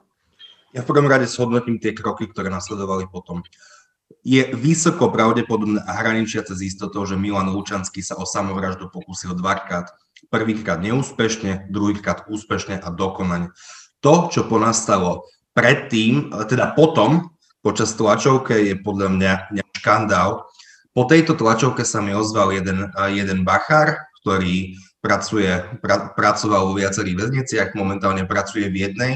[0.74, 3.42] Ja v prvom rade shodnotím tie kroky, ktoré nasledovali potom.
[4.22, 9.90] Je vysoko pravdepodobné a hraničiace z istotou, že Milan Lučanský sa o samovraždu pokúsil dvakrát.
[10.30, 13.50] Prvýkrát neúspešne, druhýkrát úspešne a dokonane.
[14.02, 17.32] To, čo ponastalo predtým, teda potom,
[17.62, 20.44] počas tlačovke, je podľa mňa, mňa škandál.
[20.92, 25.48] Po tejto tlačovke sa mi ozval jeden, jeden bachár, ktorý pracuje,
[25.80, 29.12] pra, pracoval vo viacerých väzniciach, momentálne pracuje v jednej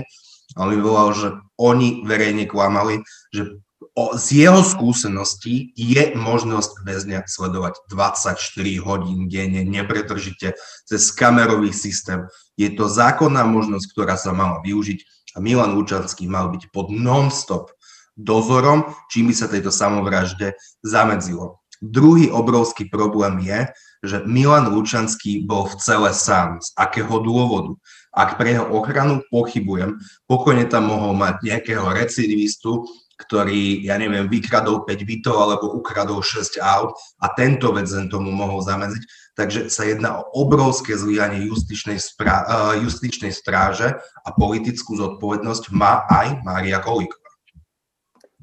[0.57, 1.29] a on mi volal, že
[1.61, 3.01] oni verejne klamali,
[3.33, 3.61] že
[3.97, 8.37] o, z jeho skúseností je možnosť väzňa sledovať 24
[8.85, 12.29] hodín denne, nepretržite, cez kamerový systém.
[12.57, 17.73] Je to zákonná možnosť, ktorá sa mala využiť Milan Lučanský mal byť pod non-stop
[18.19, 21.63] dozorom, čím by sa tejto samovražde zamedzilo.
[21.79, 23.71] Druhý obrovský problém je,
[24.03, 26.59] že Milan Lučanský bol v cele sám.
[26.59, 27.79] Z akého dôvodu?
[28.11, 32.83] Ak pre jeho ochranu pochybujem, pokojne tam mohol mať nejakého recidivistu,
[33.19, 38.63] ktorý, ja neviem, vykradol 5 bytov alebo ukradol 6 aut a tento zen tomu mohol
[38.63, 39.28] zamedziť.
[39.39, 43.95] Takže sa jedná o obrovské zlyhanie justičnej, sprá- uh, justičnej stráže
[44.27, 47.31] a politickú zodpovednosť má aj Mária Kolíková.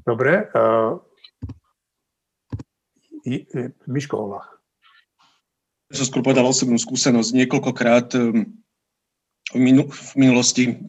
[0.08, 0.48] Dobre.
[0.56, 1.04] Uh,
[3.90, 4.48] Miško Olach.
[5.92, 7.44] Ja som skôr povedal osobnú skúsenosť.
[7.44, 8.56] Niekoľkokrát um,
[9.52, 10.80] v, minu, v minulosti,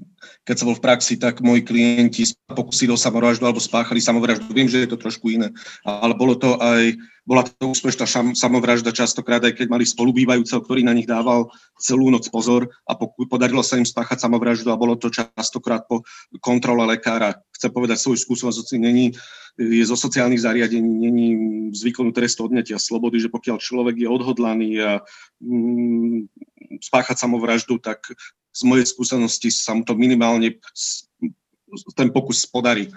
[0.46, 4.48] keď som bol v praxi, tak moji klienti pokusili o samovraždu alebo spáchali samovraždu.
[4.54, 5.50] Viem, že je to trošku iné,
[5.82, 6.94] ale bolo to aj,
[7.26, 8.06] bola to úspešná
[8.38, 12.94] samovražda častokrát, aj keď mali spolubývajúceho, ktorý na nich dával celú noc pozor a
[13.26, 16.06] podarilo sa im spáchať samovraždu a bolo to častokrát po
[16.38, 17.34] kontrole lekára.
[17.50, 19.10] Chcem povedať svoju skúsenosť, není
[19.58, 21.26] je zo sociálnych zariadení, není
[21.74, 24.90] z výkonu trestu odňatia slobody, že pokiaľ človek je odhodlaný a
[25.42, 26.30] mm,
[26.78, 28.04] spáchať samovraždu, tak
[28.52, 30.60] z mojej skúsenosti sa mu to minimálne
[31.96, 32.92] ten pokus podarí.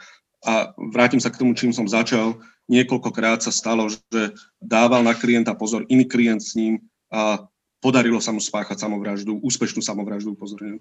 [0.46, 2.40] A vrátim sa k tomu, čím som začal.
[2.72, 6.80] Niekoľkokrát sa stalo, že dával na klienta pozor iný klient s ním
[7.12, 7.50] a
[7.84, 10.80] podarilo sa mu spáchať samovraždu, úspešnú samovraždu, upozorňujem.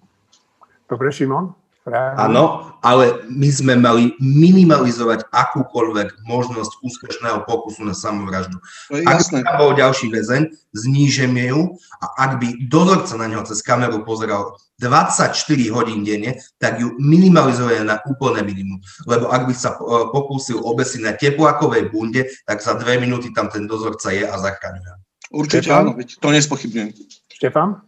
[0.88, 1.54] Dobre, Šimon?
[1.96, 8.60] Áno, ale my sme mali minimalizovať akúkoľvek možnosť úspešného pokusu na samovraždu.
[9.08, 13.64] Ak by tam bol ďalší väzeň, znížeme ju a ak by dozorca na neho cez
[13.64, 15.34] kameru pozeral 24
[15.74, 18.78] hodín denne, tak ju minimalizuje na úplné minimum.
[19.10, 19.78] Lebo ak by sa e,
[20.14, 25.02] pokúsil obesiť na teplákovej bunde, tak za dve minúty tam ten dozorca je a zachraňuje.
[25.34, 25.82] Určite Štefan?
[25.82, 26.88] áno, to nespochybňujem.
[27.26, 27.87] Štefan?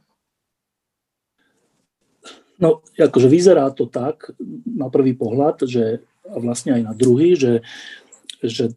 [2.60, 4.36] No, akože vyzerá to tak
[4.68, 7.64] na prvý pohľad, že a vlastne aj na druhý, že,
[8.44, 8.76] že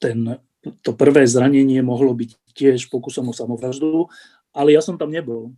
[0.00, 0.40] ten,
[0.80, 4.08] to prvé zranenie mohlo byť tiež pokusom o samovraždu,
[4.54, 5.52] ale ja som tam nebol.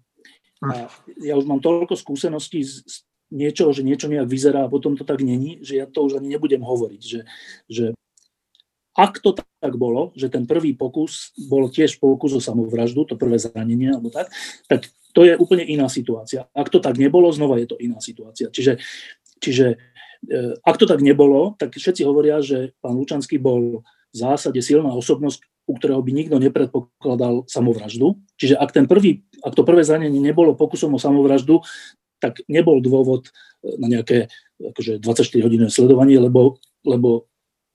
[0.64, 0.88] A
[1.20, 2.94] ja už mám toľko skúseností z, z
[3.28, 6.32] niečoho, že niečo nejak vyzerá a potom to tak není, že ja to už ani
[6.32, 7.02] nebudem hovoriť.
[7.04, 7.20] Že,
[7.68, 7.84] že
[8.96, 13.36] ak to tak bolo, že ten prvý pokus bol tiež pokus o samovraždu, to prvé
[13.36, 14.32] zranenie alebo tak,
[14.64, 16.44] tak to je úplne iná situácia.
[16.52, 18.52] Ak to tak nebolo, znova je to iná situácia.
[18.52, 18.76] Čiže,
[19.40, 19.80] čiže
[20.28, 23.80] e, ak to tak nebolo, tak všetci hovoria, že pán Lučanský bol
[24.12, 28.20] v zásade silná osobnosť, u ktorého by nikto nepredpokladal samovraždu.
[28.36, 31.64] Čiže ak, ten prvý, ak to prvé zranenie nebolo pokusom o samovraždu,
[32.20, 33.32] tak nebol dôvod
[33.64, 34.28] e, na nejaké
[34.60, 37.24] akože 24-hodinové sledovanie, lebo, lebo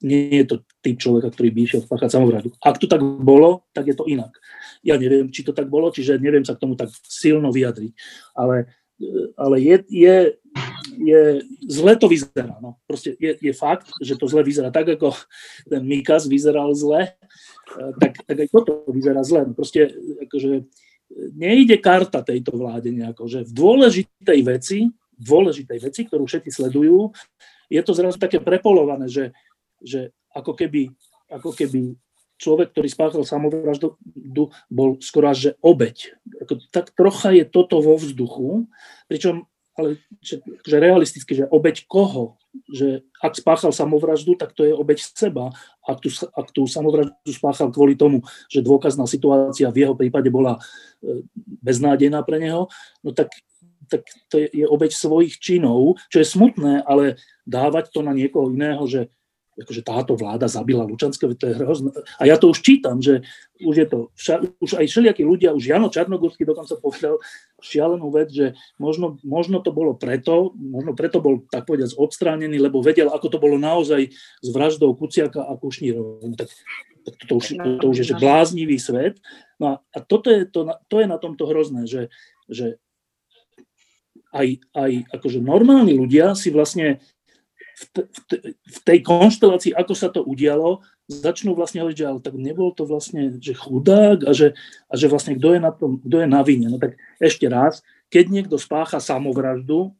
[0.01, 2.49] nie je to typ človeka, ktorý by išiel spáchať samovraždu.
[2.61, 4.33] Ak to tak bolo, tak je to inak.
[4.81, 7.93] Ja neviem, či to tak bolo, čiže neviem sa k tomu tak silno vyjadriť.
[8.33, 8.69] Ale,
[9.37, 10.15] ale je, je,
[10.97, 11.21] je,
[11.69, 12.57] zle to vyzerá.
[12.57, 12.81] No.
[12.89, 15.13] Proste je, je fakt, že to zle vyzerá tak, ako
[15.69, 17.13] ten Mikas vyzeral zle.
[18.01, 19.45] tak, tak aj toto vyzerá zle.
[19.45, 19.93] No proste
[20.25, 20.65] akože
[21.35, 24.79] nejde karta tejto vláde nejako, že v dôležitej veci,
[25.19, 27.11] dôležitej veci, ktorú všetci sledujú,
[27.71, 29.31] je to zrazu také prepolované, že,
[29.81, 30.93] že ako, keby,
[31.27, 31.97] ako keby
[32.41, 33.97] človek, ktorý spáchal samovraždu,
[34.71, 36.17] bol skoro až že obeď.
[36.73, 38.65] Tak trocha je toto vo vzduchu,
[39.05, 42.35] pričom ale že, že realisticky, že obeď koho?
[42.67, 45.55] Že ak spáchal samovraždu, tak to je obeď seba.
[45.87, 48.19] Ak tú, ak tú samovraždu spáchal kvôli tomu,
[48.51, 50.59] že dôkazná situácia v jeho prípade bola
[50.99, 51.23] e,
[51.63, 52.67] beznádejná pre neho,
[52.99, 53.31] no tak
[53.91, 58.47] tak to je, je obeď svojich činov, čo je smutné, ale dávať to na niekoho
[58.47, 59.11] iného, že
[59.59, 61.91] akože táto vláda zabila Lučanského, to je hrozné.
[62.17, 63.19] A ja to už čítam, že
[63.59, 63.97] už je to,
[64.63, 67.19] už aj všelijakí ľudia, už Jano Čarnogórsky dokonca povedal
[67.59, 72.79] šialenú vec, že možno, možno to bolo preto, možno preto bol tak povedať odstránený, lebo
[72.79, 76.23] vedel, ako to bolo naozaj s vraždou Kuciaka a Kušnírov.
[76.39, 76.49] Tak,
[77.05, 79.19] tak to, už, to už je že bláznivý svet.
[79.59, 82.09] No a, a toto je, to, to je na tomto hrozné, že,
[82.47, 82.81] že
[84.31, 87.03] aj, aj akože normálni ľudia si vlastne
[87.81, 92.35] v, te, v tej konštelácii, ako sa to udialo, začnú vlastne hovoriť, že ale tak
[92.37, 94.53] nebol to vlastne, že chudák a že,
[94.87, 96.71] a že vlastne kto je na tom, kto je na vine.
[96.71, 99.91] No tak ešte raz, keď niekto spácha samovraždu,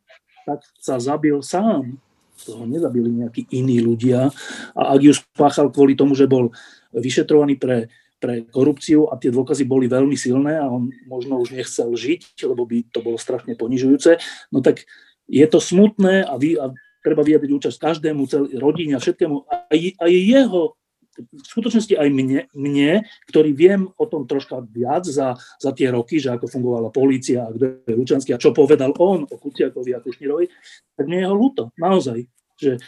[0.47, 1.99] tak sa zabil sám.
[2.41, 4.33] Toho nezabili nejakí iní ľudia.
[4.73, 6.49] A ak ju spáchal kvôli tomu, že bol
[6.89, 11.93] vyšetrovaný pre, pre korupciu a tie dôkazy boli veľmi silné a on možno už nechcel
[11.93, 14.17] žiť, lebo by to bolo strašne ponižujúce,
[14.49, 14.85] no tak
[15.31, 19.35] je to smutné a, vy, a treba vyjadriť účasť každému, celý, rodine a všetkému,
[19.69, 20.77] aj, aj jeho
[21.11, 26.23] v skutočnosti aj mne, mne, ktorý viem o tom troška viac za, za tie roky,
[26.23, 29.99] že ako fungovala polícia a kto je Lučanský a čo povedal on o Kuciakovi a
[29.99, 30.47] Kušnírovi,
[30.95, 32.23] tak mne je ho ľúto, naozaj.
[32.55, 32.79] Že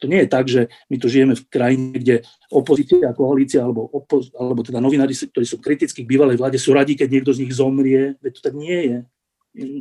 [0.00, 2.16] to nie je tak, že my tu žijeme v krajine, kde
[2.48, 6.96] opozícia, koalícia alebo, opo- alebo teda novinári, ktorí sú kritickí k bývalej vláde, sú radi,
[6.96, 8.16] keď niekto z nich zomrie.
[8.24, 8.98] Veď to tak nie je.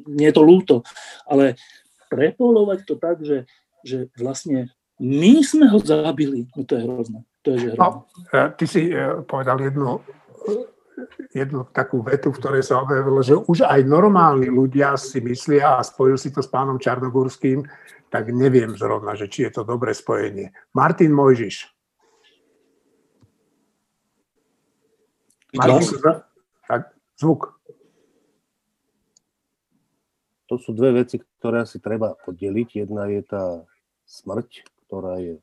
[0.09, 0.75] Nie je to ľúto.
[1.23, 1.55] Ale
[2.13, 3.49] prepolovať to tak, že,
[3.81, 4.69] že vlastne
[5.01, 7.19] my sme ho zabili, no to je hrozné.
[7.43, 7.81] To je že hrozné.
[7.81, 7.89] No,
[8.53, 9.99] ty si e, povedal jednu,
[11.33, 15.81] jednu takú vetu, v ktorej sa objavilo, že už aj normálni ľudia si myslia, a
[15.81, 17.65] spojil si to s pánom Čarnogórským,
[18.13, 20.53] tak neviem zrovna, že či je to dobré spojenie.
[20.77, 21.65] Martin Mojžiš.
[25.57, 25.81] Martin,
[27.17, 27.57] zvuk.
[30.53, 32.85] To sú dve veci, ktoré si treba poddeliť.
[32.85, 33.65] Jedna je tá
[34.05, 35.41] smrť, ktorá je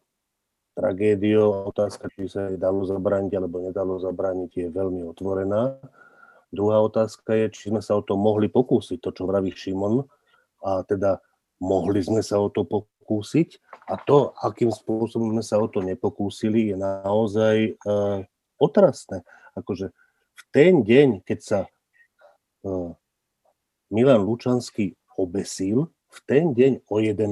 [0.79, 1.67] tragédiou.
[1.67, 5.83] Otázka, či sa jej dalo zabrániť alebo nedalo zabrániť, je veľmi otvorená.
[6.55, 10.07] Druhá otázka je, či sme sa o to mohli pokúsiť, to, čo vraví Šimon,
[10.63, 11.19] a teda
[11.59, 13.59] mohli sme sa o to pokúsiť.
[13.91, 17.73] A to, akým spôsobom sme sa o to nepokúsili, je naozaj e,
[18.63, 19.27] otrasné.
[19.59, 19.91] Akože
[20.39, 21.69] v ten deň, keď sa e,
[23.91, 27.31] Milan Lučanský obesil, v ten deň o 11.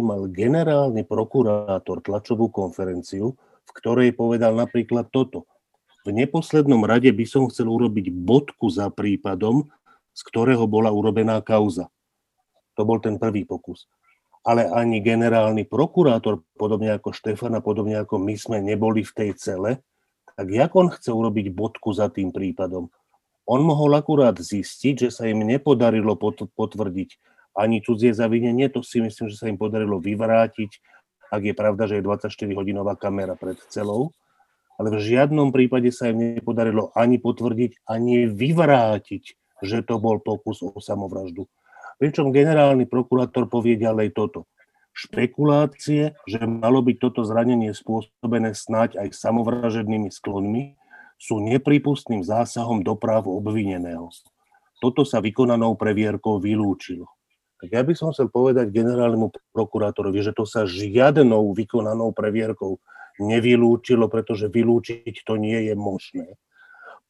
[0.00, 3.36] mal generálny prokurátor tlačovú konferenciu,
[3.68, 5.44] v ktorej povedal napríklad toto.
[6.04, 9.68] V neposlednom rade by som chcel urobiť bodku za prípadom,
[10.16, 11.92] z ktorého bola urobená kauza.
[12.80, 13.88] To bol ten prvý pokus.
[14.44, 19.30] Ale ani generálny prokurátor, podobne ako Štefan a podobne ako my sme neboli v tej
[19.36, 19.80] cele,
[20.36, 22.92] tak jak on chce urobiť bodku za tým prípadom?
[23.44, 26.16] On mohol akurát zistiť, že sa im nepodarilo
[26.56, 27.10] potvrdiť
[27.54, 30.70] ani cudzie zavinenie, to si myslím, že sa im podarilo vyvrátiť,
[31.30, 34.10] ak je pravda, že je 24-hodinová kamera pred celou,
[34.74, 39.24] ale v žiadnom prípade sa im nepodarilo ani potvrdiť, ani vyvrátiť,
[39.62, 41.46] že to bol pokus o samovraždu.
[42.02, 44.50] Pričom generálny prokurátor povie ďalej toto.
[44.94, 50.74] Špekulácie, že malo byť toto zranenie spôsobené snáď aj samovražednými sklonmi,
[51.24, 54.12] sú nepripustným zásahom do práv obvineného.
[54.84, 57.08] Toto sa vykonanou previerkou vylúčilo.
[57.64, 62.76] Tak ja by som chcel povedať generálnemu prokurátorovi, že to sa žiadnou vykonanou previerkou
[63.16, 66.36] nevylúčilo, pretože vylúčiť to nie je možné.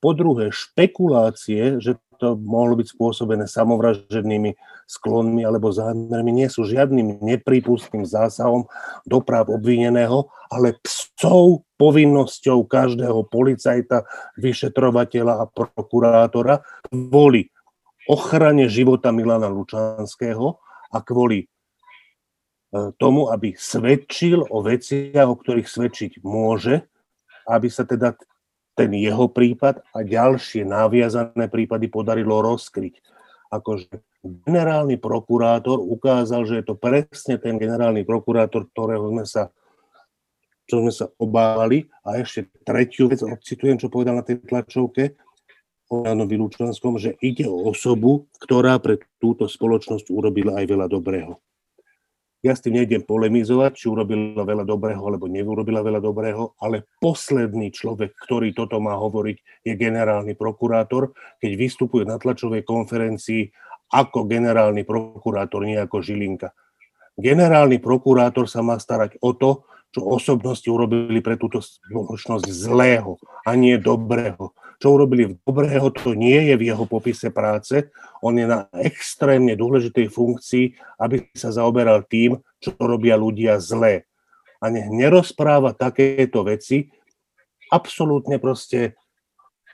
[0.04, 4.52] Po druhé, špekulácie, že to mohlo byť spôsobené samovražednými
[4.84, 8.68] sklonmi alebo zámermi, nie sú žiadnym nepripustným zásahom
[9.08, 14.04] do práv obvineného, ale psou povinnosťou každého policajta,
[14.36, 16.60] vyšetrovateľa a prokurátora
[16.92, 17.48] kvôli
[18.04, 20.60] ochrane života Milana Lučanského
[20.92, 21.46] a kvôli e,
[23.00, 26.84] tomu, aby svedčil o veciach, o ktorých svedčiť môže,
[27.48, 28.12] aby sa teda
[28.74, 32.98] ten jeho prípad a ďalšie naviazané prípady podarilo rozkryť.
[33.54, 39.54] Akože generálny prokurátor ukázal, že je to presne ten generálny prokurátor, ktorého sme sa
[40.64, 41.84] čo sme sa obávali.
[42.04, 45.16] A ešte tretiu vec, odcitujem, čo povedal na tej tlačovke
[45.92, 51.36] o Janovi Lučanskom, že ide o osobu, ktorá pre túto spoločnosť urobila aj veľa dobrého.
[52.44, 57.72] Ja s tým nejdem polemizovať, či urobila veľa dobrého, alebo neurobila veľa dobrého, ale posledný
[57.72, 63.48] človek, ktorý toto má hovoriť, je generálny prokurátor, keď vystupuje na tlačovej konferencii
[63.96, 66.52] ako generálny prokurátor, nie ako Žilinka.
[67.16, 69.64] Generálny prokurátor sa má starať o to,
[69.94, 73.16] čo osobnosti urobili pre túto spoločnosť zlého
[73.46, 74.52] a nie dobrého.
[74.78, 77.90] Čo urobili dobrého, to nie je v jeho popise práce.
[78.20, 80.64] On je na extrémne dôležitej funkcii,
[81.00, 84.08] aby sa zaoberal tým, čo robia ľudia zlé.
[84.58, 86.88] A nech nerozpráva takéto veci,
[87.68, 88.96] absolútne proste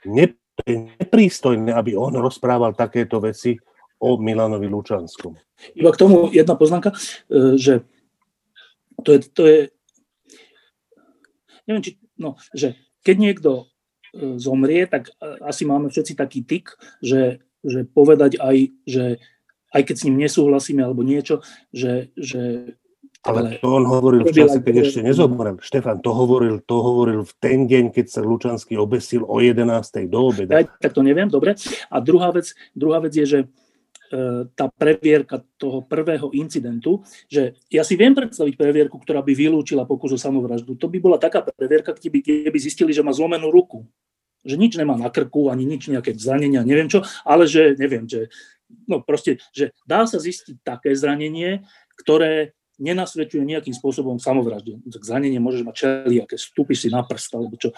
[0.03, 3.55] neprístojné, aby on rozprával takéto veci
[4.01, 5.37] o Milanovi Lučanskom.
[5.77, 6.97] Iba k tomu jedna poznámka,
[7.29, 7.85] e, že
[9.05, 9.57] to je, to je
[11.71, 12.75] neviem, či, no, že
[13.07, 13.70] keď niekto
[14.37, 19.05] zomrie, tak e, asi máme všetci taký tik, že, že povedať aj, že
[19.71, 21.39] aj keď s ním nesúhlasíme alebo niečo,
[21.71, 22.75] že, že
[23.21, 25.61] ale to on hovoril v čase, keď ešte nezomrel.
[25.61, 29.61] Štefan, to hovoril, to hovoril v ten deň, keď sa Lučanský obesil o 11.
[30.09, 30.57] do obeda.
[30.57, 31.53] Ja, tak to neviem, dobre.
[31.93, 33.39] A druhá vec, druhá vec je, že
[34.55, 36.99] tá previerka toho prvého incidentu,
[37.31, 40.75] že ja si viem predstaviť previerku, ktorá by vylúčila pokus o samovraždu.
[40.75, 43.87] To by bola taká previerka, kde by, kde by zistili, že má zlomenú ruku.
[44.43, 48.27] Že nič nemá na krku, ani nič nejaké zranenia, neviem čo, ale že, neviem, že,
[48.89, 51.63] no proste, že dá sa zistiť také zranenie,
[51.95, 54.81] ktoré nenasvedčuje nejakým spôsobom samovražde.
[54.89, 55.75] Tak zranenie môžeš mať
[56.25, 57.69] aké stúpi si na prst, alebo čo.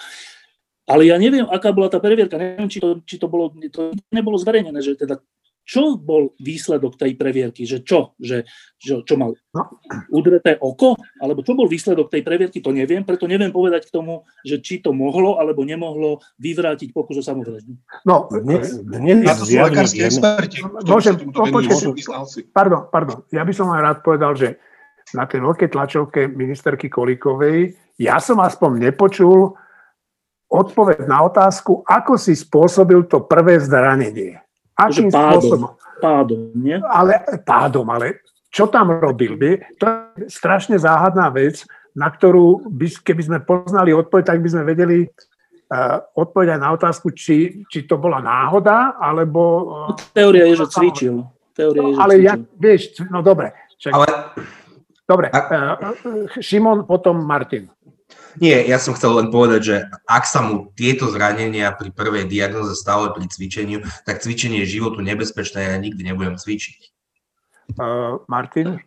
[0.88, 4.36] Ale ja neviem, aká bola tá previerka, neviem, či to, či to bolo, to nebolo
[4.40, 5.20] zverejnené, že teda
[5.64, 7.64] čo bol výsledok tej previerky?
[7.64, 8.00] Že čo?
[8.20, 8.44] Že,
[8.76, 9.64] že čo mal no.
[10.12, 11.00] udreté oko?
[11.24, 12.60] Alebo čo bol výsledok tej previerky?
[12.60, 17.20] To neviem, preto neviem povedať k tomu, že či to mohlo alebo nemohlo vyvrátiť pokus
[17.20, 17.80] o samovraždu.
[18.04, 20.60] No, dnes, dnes to sú lekárske experti.
[20.84, 21.16] Môžem,
[22.52, 23.24] pardon, pardon.
[23.32, 24.60] Ja by som aj rád povedal, že
[25.16, 29.54] na tej veľkej tlačovke ministerky Kolíkovej ja som aspoň nepočul
[30.52, 34.43] odpoveď na otázku, ako si spôsobil to prvé zranenie.
[34.74, 35.72] Akým pádom, spôsobom?
[36.02, 36.78] Pádom, nie?
[36.82, 39.34] Ale pádom, ale čo tam robil?
[39.82, 39.86] To
[40.18, 45.06] je strašne záhadná vec, na ktorú, by, keby sme poznali odpoveď, tak by sme vedeli
[45.06, 49.42] uh, odpovedať na otázku, či, či to bola náhoda, alebo...
[49.90, 51.16] Uh, teória je, že cvičil.
[51.54, 52.28] Teória no, je, že ale cvičil.
[52.30, 53.54] ja, vieš, no dobre.
[53.78, 54.06] Čak, ale...
[55.04, 55.76] Dobre, uh,
[56.42, 57.70] Šimon, potom Martin.
[58.42, 59.76] Nie, ja som chcel len povedať, že
[60.10, 65.06] ak sa mu tieto zranenia pri prvej diagnoze stali pri cvičeniu, tak cvičenie je životu
[65.06, 66.80] nebezpečné a ja nikdy nebudem cvičiť.
[67.78, 68.82] Uh, Martin?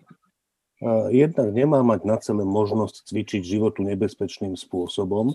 [0.82, 5.32] Uh, jednak nemá mať na celé možnosť cvičiť životu nebezpečným spôsobom,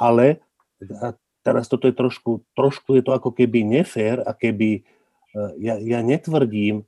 [0.00, 0.42] ale
[1.46, 4.82] teraz toto je trošku, trošku je to ako keby nefér a keby
[5.36, 6.82] uh, ja, ja netvrdím,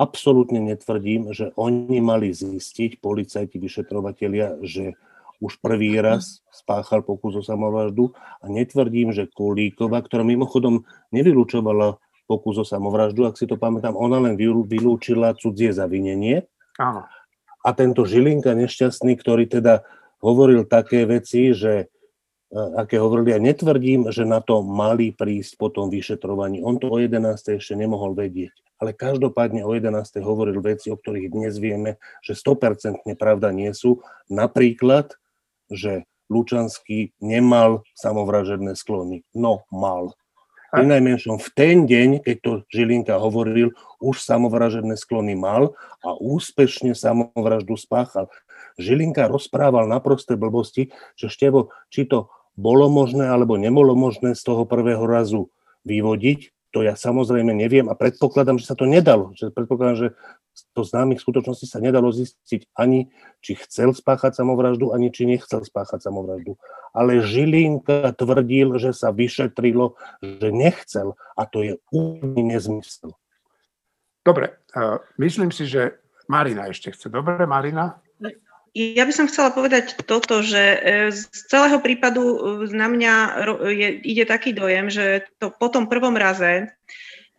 [0.00, 4.96] absolútne netvrdím, že oni mali zistiť, policajti, vyšetrovatelia, že
[5.42, 11.98] už prvý raz spáchal pokus o samovraždu a netvrdím, že Kolíková, ktorá mimochodom nevylúčovala
[12.30, 16.46] pokus o samovraždu, ak si to pamätám, ona len vylúčila cudzie zavinenie.
[16.78, 17.04] Áno.
[17.62, 19.82] A tento Žilinka nešťastný, ktorý teda
[20.22, 21.86] hovoril také veci, že e,
[22.78, 26.62] aké hovorili, ja netvrdím, že na to mali prísť po tom vyšetrovaní.
[26.62, 27.58] On to o 11.
[27.58, 28.54] ešte nemohol vedieť.
[28.82, 29.94] Ale každopádne o 11.
[30.26, 34.02] hovoril veci, o ktorých dnes vieme, že 100% pravda nie sú.
[34.26, 35.21] Napríklad,
[35.72, 39.24] že Lučanský nemal samovražedné sklony.
[39.36, 40.16] No, mal.
[40.72, 46.96] Pri najmenšom v ten deň, keď to Žilinka hovoril, už samovražedné sklony mal a úspešne
[46.96, 48.32] samovraždu spáchal.
[48.80, 54.48] Žilinka rozprával na prosté blbosti, že Števo, či to bolo možné alebo nebolo možné z
[54.48, 55.52] toho prvého razu
[55.84, 59.36] vyvodiť, to ja samozrejme neviem a predpokladám, že sa to nedalo.
[59.36, 60.08] Že predpokladám, že
[60.72, 63.12] to známych skutočností sa nedalo zistiť ani,
[63.44, 66.56] či chcel spáchať samovraždu, ani či nechcel spáchať samovraždu.
[66.96, 73.12] Ale Žilinka tvrdil, že sa vyšetrilo, že nechcel a to je úplný nezmysel.
[74.24, 74.56] Dobre,
[75.20, 77.12] myslím si, že Marina ešte chce.
[77.12, 78.00] Dobre, Marina?
[78.72, 80.78] Ja by som chcela povedať toto, že e,
[81.12, 82.36] z celého prípadu e,
[82.72, 83.14] na mňa
[83.68, 86.72] je, ide taký dojem, že to po tom prvom raze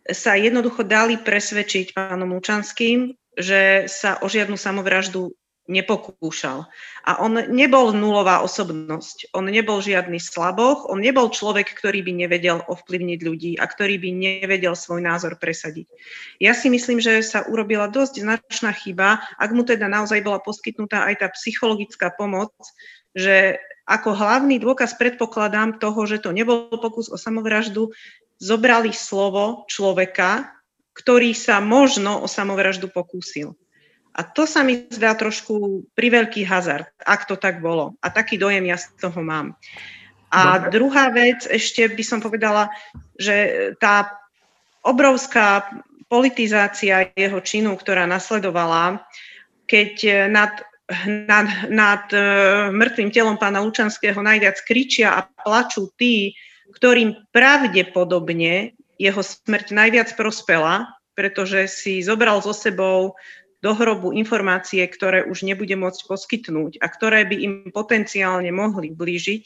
[0.06, 5.34] sa jednoducho dali presvedčiť pánom Lučanským, že sa o žiadnu samovraždu
[5.64, 6.68] nepokúšal.
[7.08, 12.60] A on nebol nulová osobnosť, on nebol žiadny slaboch, on nebol človek, ktorý by nevedel
[12.68, 15.88] ovplyvniť ľudí a ktorý by nevedel svoj názor presadiť.
[16.36, 21.08] Ja si myslím, že sa urobila dosť značná chyba, ak mu teda naozaj bola poskytnutá
[21.08, 22.52] aj tá psychologická pomoc,
[23.16, 27.92] že ako hlavný dôkaz predpokladám toho, že to nebol pokus o samovraždu,
[28.40, 30.52] zobrali slovo človeka,
[30.92, 33.56] ktorý sa možno o samovraždu pokúsil.
[34.14, 37.98] A to sa mi zdá trošku priveľký hazard, ak to tak bolo.
[37.98, 39.58] A taký dojem ja z toho mám.
[40.30, 40.70] A Dobre.
[40.70, 42.70] druhá vec, ešte by som povedala,
[43.18, 44.14] že tá
[44.86, 45.66] obrovská
[46.06, 49.02] politizácia jeho činu, ktorá nasledovala,
[49.66, 50.52] keď nad,
[51.26, 52.18] nad, nad e,
[52.70, 56.36] mŕtvým telom pána Lučanského najviac kričia a plačú tí,
[56.76, 63.16] ktorým pravdepodobne jeho smrť najviac prospela, pretože si zobral so sebou
[63.64, 69.42] do hrobu informácie, ktoré už nebude môcť poskytnúť a ktoré by im potenciálne mohli blížiť,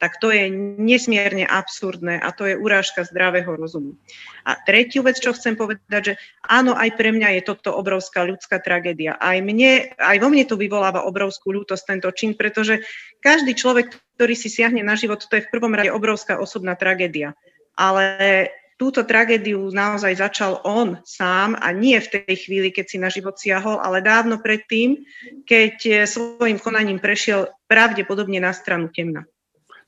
[0.00, 0.48] tak to je
[0.80, 4.00] nesmierne absurdné a to je urážka zdravého rozumu.
[4.48, 6.14] A tretiu vec, čo chcem povedať, že
[6.48, 9.20] áno, aj pre mňa je toto obrovská ľudská tragédia.
[9.20, 12.80] Aj, mne, aj vo mne to vyvoláva obrovskú ľútosť tento čin, pretože
[13.20, 17.36] každý človek, ktorý si siahne na život, to je v prvom rade obrovská osobná tragédia.
[17.76, 18.48] Ale
[18.78, 23.34] túto tragédiu naozaj začal on sám a nie v tej chvíli, keď si na život
[23.34, 25.02] siahol, ale dávno predtým,
[25.44, 29.26] keď eh, svojim konaním prešiel pravdepodobne na stranu temna.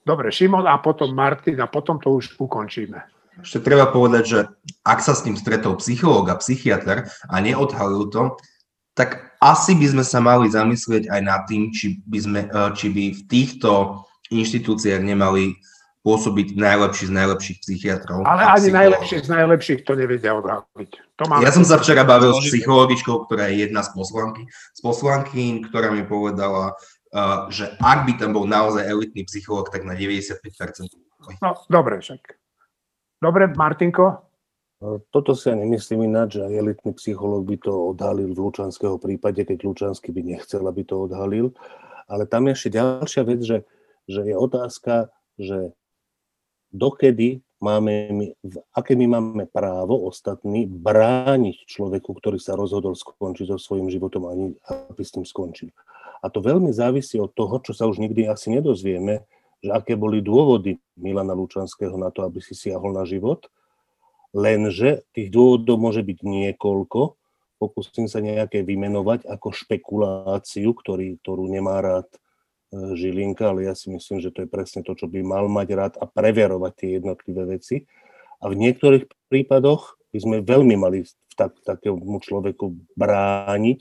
[0.03, 2.99] Dobre, Šimon a potom Martin a potom to už ukončíme.
[3.41, 4.41] Ešte treba povedať, že
[4.85, 8.37] ak sa s ním stretol psychológ a psychiatr a neodhalil to,
[8.93, 12.87] tak asi by sme sa mali zamyslieť aj nad tým, či by, sme, eh, či
[12.91, 14.03] by v týchto
[14.35, 15.55] inštitúciách nemali
[16.01, 18.25] pôsobiť najlepší z najlepších psychiatrov.
[18.25, 20.93] Ale ani najlepší z najlepších to nevedia odhaliť.
[21.21, 25.61] To ja som sa včera bavil s psychologičkou, ktorá je jedna z poslanky, z poslanky,
[25.69, 26.73] ktorá mi povedala,
[27.13, 30.41] uh, že ak by tam bol naozaj elitný psychológ, tak na 95%.
[31.45, 32.41] No, dobre však.
[33.21, 34.25] Dobre, Martinko?
[34.81, 38.97] No, toto si ja nemyslím ináč, že aj elitný psychológ by to odhalil v Lučanského
[38.97, 41.53] prípade, keď Lučanský by nechcel, aby to odhalil.
[42.09, 43.59] Ale tam je ešte ďalšia vec, že,
[44.09, 45.77] že je otázka, že
[46.73, 48.27] dokedy máme my,
[48.73, 54.57] aké my máme právo ostatní brániť človeku, ktorý sa rozhodol skončiť so svojím životom, ani
[54.67, 55.69] aby s tým skončil.
[56.25, 59.25] A to veľmi závisí od toho, čo sa už nikdy asi nedozvieme,
[59.61, 63.45] že aké boli dôvody Milana Lučanského na to, aby si siahol na život,
[64.33, 67.01] lenže tých dôvodov môže byť niekoľko,
[67.61, 72.09] pokúsim sa nejaké vymenovať ako špekuláciu, ktorý, ktorú nemá rád
[72.71, 75.95] Žilinka, ale ja si myslím, že to je presne to, čo by mal mať rád
[75.99, 77.91] a preverovať tie jednotlivé veci.
[78.39, 81.03] A v niektorých prípadoch by sme veľmi mali
[81.35, 83.81] tak, takému človeku brániť,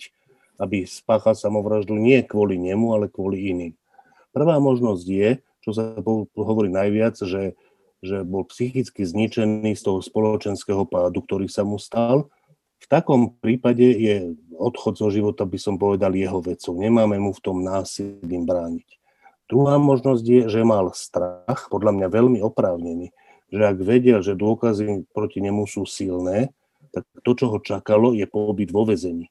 [0.60, 3.74] aby spáchal samovraždu nie kvôli nemu, ale kvôli iným.
[4.34, 5.30] Prvá možnosť je,
[5.64, 5.96] čo sa
[6.36, 7.54] hovorí najviac, že,
[8.02, 12.30] že bol psychicky zničený z toho spoločenského pádu, ktorý sa mu stal.
[12.90, 16.74] Takom prípade je odchod zo života, by som povedal, jeho vecou.
[16.74, 18.98] Nemáme mu v tom násilím brániť.
[19.46, 23.14] Druhá možnosť je, že mal strach, podľa mňa veľmi oprávnený,
[23.50, 26.54] že ak vedel, že dôkazy proti nemu sú silné,
[26.90, 29.30] tak to, čo ho čakalo, je pobyt vo vezení.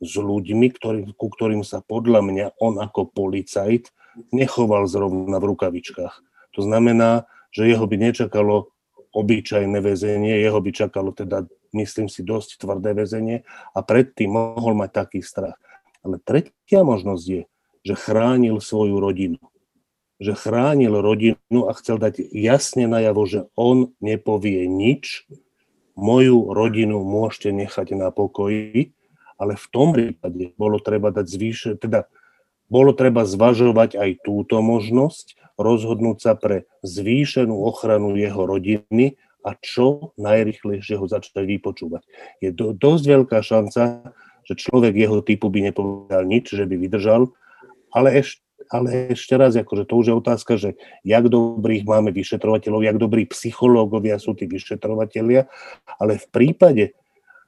[0.00, 3.92] S ľuďmi, ktorý, ku ktorým sa podľa mňa on ako policajt
[4.32, 6.14] nechoval zrovna v rukavičkách.
[6.56, 8.72] To znamená, že jeho by nečakalo
[9.12, 13.44] obyčajné väzenie, jeho by čakalo teda myslím si, dosť tvrdé väzenie
[13.74, 15.58] a predtým mohol mať taký strach.
[16.04, 17.42] Ale tretia možnosť je,
[17.82, 19.40] že chránil svoju rodinu.
[20.18, 25.26] Že chránil rodinu a chcel dať jasne najavo, že on nepovie nič,
[25.98, 28.94] moju rodinu môžete nechať na pokoji,
[29.38, 32.06] ale v tom prípade bolo treba dať zvýše, teda
[32.70, 39.18] bolo treba zvažovať aj túto možnosť, rozhodnúť sa pre zvýšenú ochranu jeho rodiny
[39.48, 42.04] a čo najrychlejšie ho začať vypočúvať.
[42.44, 44.12] Je do, dosť veľká šanca,
[44.44, 47.32] že človek jeho typu by nepovedal nič, že by vydržal,
[47.96, 52.84] ale ešte ale ešte raz, akože to už je otázka, že jak dobrých máme vyšetrovateľov,
[52.84, 55.48] jak dobrí psychológovia sú tí vyšetrovateľia,
[55.96, 56.84] ale v prípade,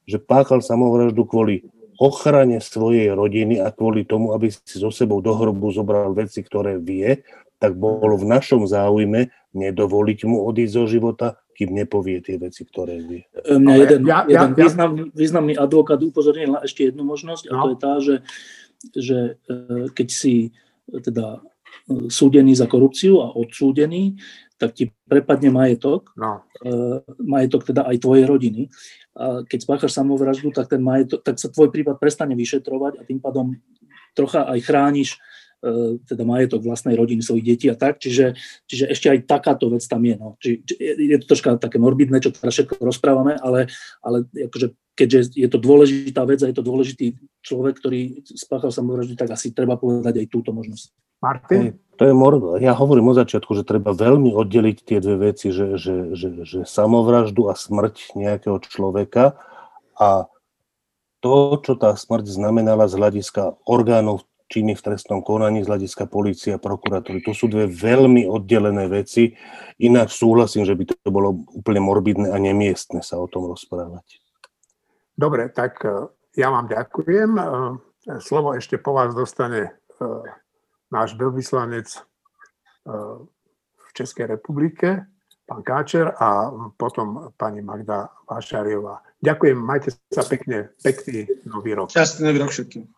[0.09, 1.69] že páchal samovraždu kvôli
[2.01, 6.81] ochrane svojej rodiny a kvôli tomu, aby si so sebou do hrobu zobral veci, ktoré
[6.81, 7.21] vie,
[7.61, 11.27] tak bolo v našom záujme nedovoliť mu odísť zo života,
[11.61, 13.29] kým nepovie tie veci, ktoré vie.
[13.37, 17.53] E, mňa jeden, ja, jeden ja, význam, významný advokát upozornil na ešte jednu možnosť a
[17.53, 17.61] no.
[17.61, 18.17] to je tá, že,
[18.97, 19.61] že e,
[19.93, 20.57] keď si
[20.89, 21.45] teda
[22.09, 24.19] súdený za korupciu a odsúdený,
[24.61, 28.63] tak ti prepadne majetok, No, e, majetok teda aj tvojej rodiny.
[29.17, 33.19] A keď spáchaš samovraždu, tak, ten majetok, tak sa tvoj prípad prestane vyšetrovať a tým
[33.25, 33.57] pádom
[34.13, 35.19] trocha aj chrániš e,
[36.09, 38.01] teda majetok vlastnej rodiny, svojich detí a tak.
[38.01, 38.33] Čiže,
[38.65, 40.17] čiže ešte aj takáto vec tam je.
[40.17, 40.41] No.
[40.41, 43.69] Či, či, je to troška také morbidné, čo teraz všetko rozprávame, ale,
[44.01, 47.07] ale akože, keďže je to dôležitá vec a je to dôležitý
[47.45, 50.97] človek, ktorý spáchal samovraždu, tak asi treba povedať aj túto možnosť.
[51.21, 51.77] Martin?
[52.01, 52.57] To je mor...
[52.65, 56.61] Ja hovorím od začiatku, že treba veľmi oddeliť tie dve veci, že, že, že, že
[56.65, 59.37] samovraždu a smrť nejakého človeka
[60.01, 60.25] a
[61.21, 66.59] to, čo tá smrť znamenala z hľadiska orgánov činných v trestnom konaní, z hľadiska policie
[66.59, 67.23] a prokuratúry.
[67.23, 69.31] To sú dve veľmi oddelené veci.
[69.79, 74.19] Ináč súhlasím, že by to bolo úplne morbidné a nemiestne sa o tom rozprávať.
[75.15, 77.31] Dobre, tak e, ja vám ďakujem.
[77.39, 77.45] E,
[78.19, 79.71] Slovo ešte po vás dostane e,
[80.91, 81.87] náš veľvyslanec
[83.77, 85.05] v Českej republike,
[85.45, 89.05] pán Káčer a potom pani Magda Vášariová.
[89.21, 91.93] Ďakujem, majte sa pekne, pekný nový rok.
[91.93, 92.89] Šťastný nový rok všetkým.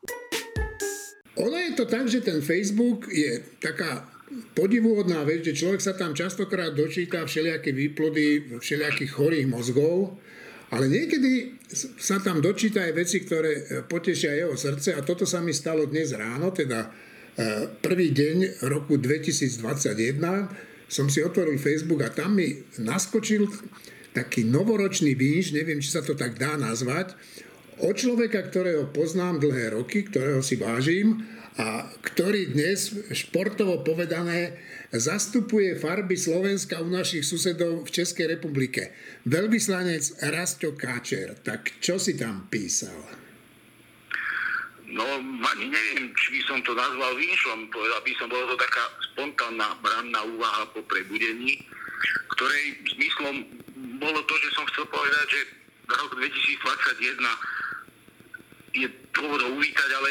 [1.40, 4.04] Ono je to tak, že ten Facebook je taká
[4.52, 10.16] podivuhodná vec, že človek sa tam častokrát dočíta všelijaké výplody všelijakých chorých mozgov,
[10.72, 11.60] ale niekedy
[12.00, 15.84] sa tam dočíta aj veci, ktoré e, potešia jeho srdce a toto sa mi stalo
[15.84, 16.88] dnes ráno, teda e,
[17.80, 23.48] prvý deň roku 2021 som si otvoril Facebook a tam mi naskočil
[24.12, 27.16] taký novoročný výš, neviem, či sa to tak dá nazvať,
[27.80, 31.24] od človeka, ktorého poznám dlhé roky, ktorého si vážim
[31.56, 34.56] a ktorý dnes športovo povedané
[34.92, 38.92] zastupuje farby Slovenska u našich susedov v Českej republike.
[39.24, 41.40] Veľvyslanec Rasto Káčer.
[41.40, 42.96] Tak čo si tam písal?
[44.92, 48.84] No, ani neviem, či by som to nazval výšlom, povedal by som, bola to taká
[49.12, 51.56] spontánna ranná úvaha po prebudení,
[52.36, 53.36] ktorej zmyslom
[53.96, 55.40] bolo to, že som chcel povedať, že
[55.88, 57.18] rok 2021
[58.72, 60.10] je dôvod uvítať, ale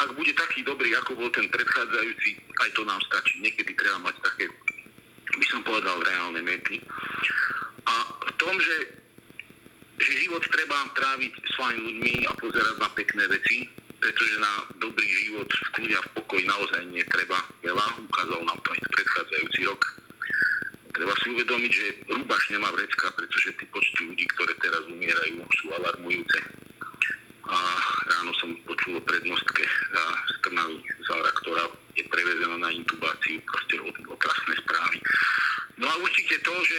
[0.00, 2.30] ak bude taký dobrý, ako bol ten predchádzajúci,
[2.64, 3.42] aj to nám stačí.
[3.42, 4.46] Niekedy treba mať také,
[5.34, 6.80] by som povedal, reálne mety.
[7.84, 8.76] A v tom, že,
[10.00, 13.68] že život treba tráviť s fajn ľuďmi a pozerať na pekné veci,
[14.00, 17.86] pretože na dobrý život v kľude a v pokoji naozaj netreba veľa.
[18.08, 19.82] Ukázal nám to aj predchádzajúci rok.
[20.90, 25.66] Treba si uvedomiť, že rúbaš nemá vrecka, pretože tí počty ľudí, ktoré teraz umierajú, sú
[25.70, 26.38] alarmujúce
[27.50, 27.58] a
[28.06, 30.04] ráno som počul o prednostke za
[30.38, 31.64] Strnavy Zára, ktorá
[31.98, 33.74] je prevezená na intubáciu, proste
[34.06, 34.98] otrasné správy.
[35.80, 36.78] No a určite to, že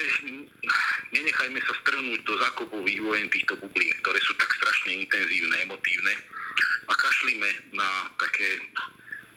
[1.12, 6.14] nenechajme sa strnúť do zakopových vojen týchto bublín, ktoré sú tak strašne intenzívne, emotívne
[6.88, 8.62] a kašlime na také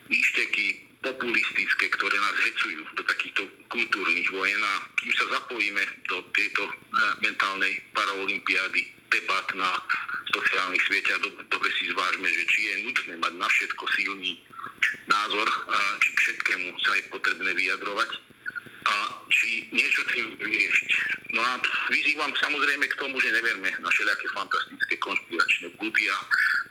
[0.06, 6.64] výšteky populistické, ktoré nás hecujú do takýchto kultúrnych vojen a kým sa zapojíme do tejto
[6.64, 6.74] eh,
[7.20, 8.82] mentálnej paraolympiády
[9.12, 9.70] debat na
[10.34, 14.34] sociálnych sieťach, dobre si zvážme, že či je nutné mať na všetko silný
[15.06, 18.10] názor, a či všetkému sa je potrebné vyjadrovať
[18.84, 18.94] a
[19.32, 20.90] či niečo tým vyriešiť.
[21.32, 21.56] No a
[21.90, 26.14] vyzývam samozrejme k tomu, že neverme na všelijaké fantastické konšpiračné blúdia,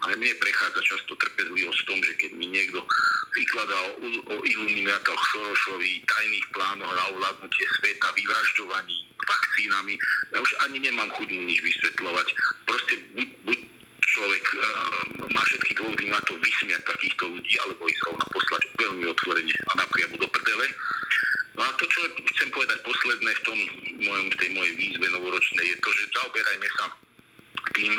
[0.05, 2.80] ale mne prechádza často trpezlivosť v tom, že keď mi niekto
[3.34, 3.91] vykladá o,
[4.30, 9.95] o iluminátoch Sorošovi, tajných plánoch na ovládnutie sveta, vyvražďovaní, vakcínami,
[10.32, 12.28] ja už ani nemám chuť nič vysvetľovať.
[12.70, 13.59] Proste buď, buď
[14.14, 14.64] človek uh,
[15.34, 19.72] má všetky dôvody na to vysmiať takýchto ľudí, alebo ich rovno poslať veľmi otvorene a
[19.82, 20.68] napriamo do prdele.
[21.84, 23.60] To, čo chcem povedať posledné v tom
[24.08, 26.86] mojom, tej mojej výzve novoročnej, je to, že zaoberajme sa
[27.76, 27.92] tým,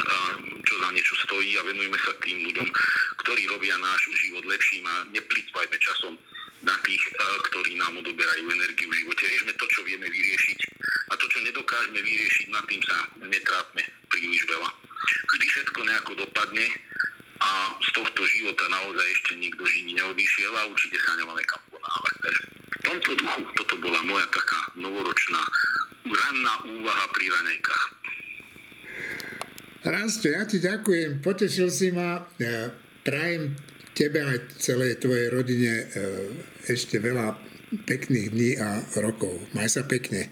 [0.64, 2.68] čo za niečo stojí a venujme sa tým ľuďom,
[3.20, 6.16] ktorí robia náš život lepším a neplýtvajme časom
[6.64, 7.04] na tých,
[7.52, 9.28] ktorí nám odoberajú energiu v živote.
[9.28, 10.58] Riešme to, čo vieme vyriešiť
[11.12, 14.70] a to, čo nedokážeme vyriešiť, nad tým sa netrápme príliš veľa.
[15.28, 16.66] Vždy všetko nejako dopadne
[17.44, 21.63] a z tohto života naozaj ešte nikto živý neodišiel a určite sa nemáme kam
[22.94, 25.42] tomto duchu toto bola moja taká novoročná
[26.06, 27.84] ranná úvaha pri ranejkách.
[29.84, 32.22] Rasto, ja ti ďakujem, potešil si ma.
[32.38, 32.70] Ja
[33.02, 33.58] prajem
[33.98, 35.84] tebe aj celej tvojej rodine e,
[36.70, 37.34] ešte veľa
[37.82, 39.42] pekných dní a rokov.
[39.52, 40.30] Maj sa pekne.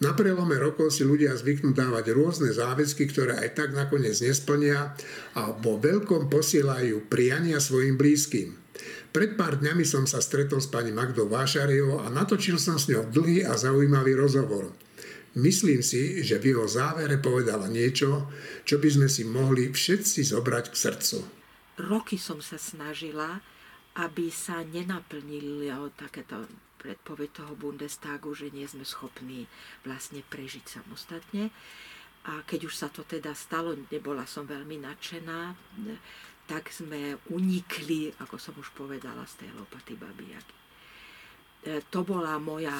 [0.00, 4.96] Na prelome rokov si ľudia zvyknú dávať rôzne záväzky, ktoré aj tak nakoniec nesplnia
[5.36, 8.56] a vo veľkom posielajú priania svojim blízkym.
[9.12, 13.12] Pred pár dňami som sa stretol s pani Magdou Vášariou a natočil som s ňou
[13.12, 14.72] dlhý a zaujímavý rozhovor.
[15.36, 18.24] Myslím si, že v jeho závere povedala niečo,
[18.64, 21.18] čo by sme si mohli všetci zobrať k srdcu.
[21.76, 23.44] Roky som sa snažila,
[24.00, 26.48] aby sa nenaplnilo takéto
[26.80, 29.44] predpoveď toho Bundestagu, že nie sme schopní
[29.84, 31.52] vlastne prežiť samostatne.
[32.24, 35.56] A keď už sa to teda stalo, nebola som veľmi nadšená,
[36.48, 40.56] tak sme unikli, ako som už povedala, z tej lopaty babiaky.
[41.60, 42.74] E, to bola moja,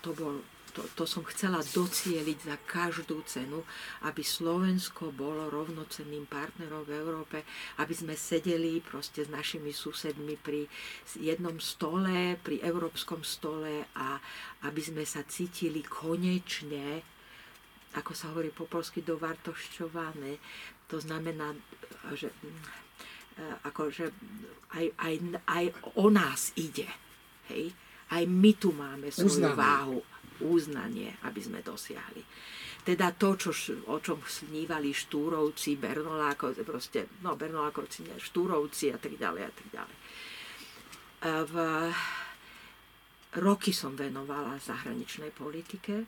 [0.00, 0.40] to bol
[0.72, 3.60] to, to som chcela docieliť za každú cenu,
[4.08, 7.44] aby Slovensko bolo rovnocenným partnerom v Európe,
[7.76, 10.64] aby sme sedeli proste s našimi susedmi pri
[11.20, 14.16] jednom stole, pri európskom stole a
[14.64, 17.04] aby sme sa cítili konečne,
[17.92, 20.40] ako sa hovorí po polsky, dovartošťované.
[20.88, 21.52] To znamená,
[22.16, 22.32] že
[23.68, 24.08] akože
[24.72, 25.14] aj, aj,
[25.48, 25.64] aj
[26.00, 26.88] o nás ide.
[27.52, 27.72] Hej?
[28.12, 29.56] Aj my tu máme svoju Uznaný.
[29.56, 30.00] váhu
[30.42, 32.22] uznanie, aby sme dosiahli.
[32.82, 33.54] Teda to, čo,
[33.86, 39.68] o čom snívali Štúrovci, Bernolákovci, proste, no Bernolákovci, nie, Štúrovci a tak ďalej a tak
[39.70, 39.96] ďalej.
[41.22, 41.54] V
[43.38, 46.02] roky som venovala zahraničnej politike.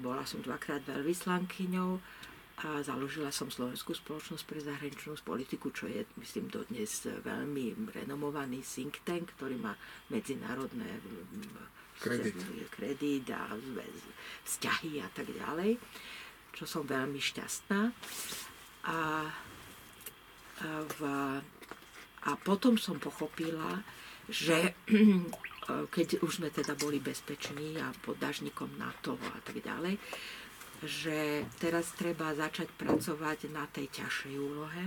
[0.00, 2.00] Bola som dvakrát veľvyslankyňou
[2.58, 8.98] a založila som Slovenskú spoločnosť pre zahraničnú politiku, čo je, myslím, dodnes veľmi renomovaný think
[9.06, 9.78] tank, ktorý má
[10.10, 10.98] medzinárodné
[12.02, 12.34] kredit,
[12.74, 13.54] kredit a
[14.42, 15.78] vzťahy a tak ďalej,
[16.50, 17.94] čo som veľmi šťastná.
[18.90, 18.98] A, a,
[20.82, 21.00] v,
[22.26, 23.86] a potom som pochopila,
[24.26, 24.74] že
[25.94, 29.94] keď už sme teda boli bezpeční a pod dažníkom NATO a tak ďalej,
[30.82, 34.84] že teraz treba začať pracovať na tej ťažšej úlohe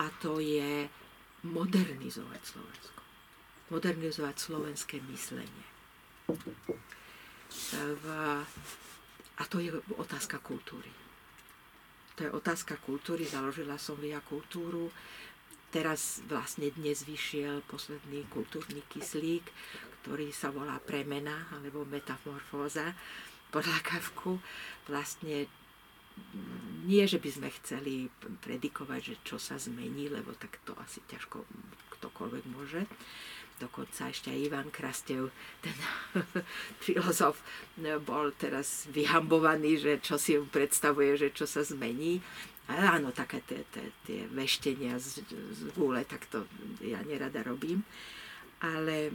[0.00, 0.88] a to je
[1.44, 3.00] modernizovať Slovensko.
[3.68, 5.66] Modernizovať slovenské myslenie.
[9.36, 9.70] A to je
[10.00, 10.88] otázka kultúry.
[12.16, 14.88] To je otázka kultúry, založila som Via Kultúru.
[15.68, 19.44] Teraz vlastne dnes vyšiel posledný kultúrny kyslík,
[20.00, 22.96] ktorý sa volá Premena alebo Metamorfóza
[23.56, 24.36] podľa Kavku.
[24.84, 25.48] Vlastne
[26.84, 28.12] nie, že by sme chceli
[28.44, 31.48] predikovať, že čo sa zmení, lebo tak to asi ťažko
[31.96, 32.84] ktokoľvek môže,
[33.56, 35.32] dokonca ešte aj Ivan Krastev,
[35.64, 35.76] ten
[36.84, 37.40] filozof,
[38.04, 42.20] bol teraz vyhambovaný, že čo si predstavuje, že čo sa zmení.
[42.68, 46.44] Ale áno, také tie, tie, tie veštenia z, z gule, tak to
[46.82, 47.86] ja nerada robím.
[48.60, 49.14] Ale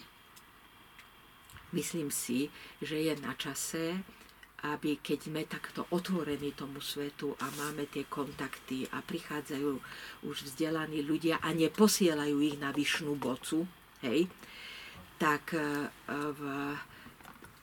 [1.75, 2.47] myslím si,
[2.79, 3.99] že je na čase,
[4.61, 9.71] aby keď sme takto otvorení tomu svetu a máme tie kontakty a prichádzajú
[10.29, 13.65] už vzdelaní ľudia a neposielajú ich na vyšnú bocu,
[14.05, 14.29] hej,
[15.17, 16.41] tak e, v,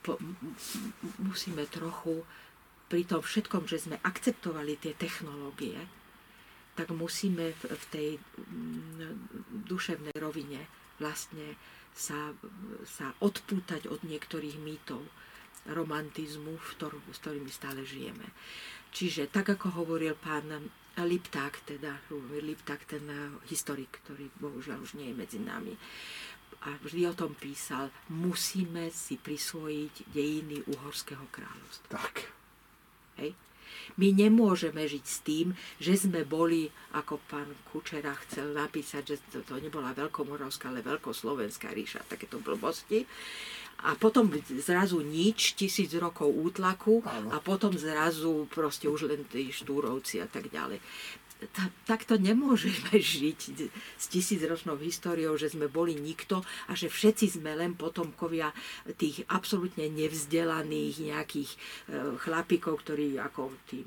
[0.03, 0.19] po,
[1.23, 2.27] musíme trochu
[2.91, 5.79] pri tom všetkom, že sme akceptovali tie technológie,
[6.75, 8.09] tak musíme v, v tej
[9.71, 10.67] duševnej rovine
[10.99, 11.55] vlastne
[11.95, 12.35] sa,
[12.87, 15.03] sa odpútať od niektorých mýtov
[15.71, 18.25] romantizmu, v ktorú, s ktorými stále žijeme.
[18.89, 22.03] Čiže tak, ako hovoril pán Lipták, teda
[22.43, 23.05] Lipták, ten
[23.53, 25.77] historik, ktorý bohužiaľ už nie je medzi nami,
[26.67, 31.87] a vždy o tom písal, musíme si prisvojiť dejiny Uhorského kráľovstva.
[31.87, 32.15] Tak.
[33.23, 33.39] Hej?
[33.95, 36.67] My nemôžeme žiť s tým, že sme boli,
[36.99, 43.07] ako pán Kučera chcel napísať, že to, to nebola Veľkomoravská, ale Veľkoslovenská ríša, takéto blbosti.
[43.87, 44.27] A potom
[44.59, 47.31] zrazu nič, tisíc rokov útlaku Áno.
[47.31, 50.83] a potom zrazu proste už len tí štúrovci a tak ďalej
[51.87, 53.41] takto nemôžeme žiť
[53.95, 58.51] s tisícročnou históriou, že sme boli nikto a že všetci sme len potomkovia
[58.99, 61.57] tých absolútne nevzdelaných nejakých e,
[62.19, 63.87] chlapíkov, ktorí ako tí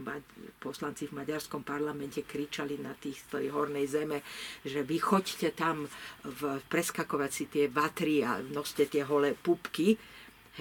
[0.63, 4.23] poslanci v maďarskom parlamente kričali na tých z tej hornej zeme,
[4.63, 5.83] že vy choďte tam
[6.23, 6.41] v,
[6.71, 9.99] preskakovať si tie vatry a noste tie holé pupky,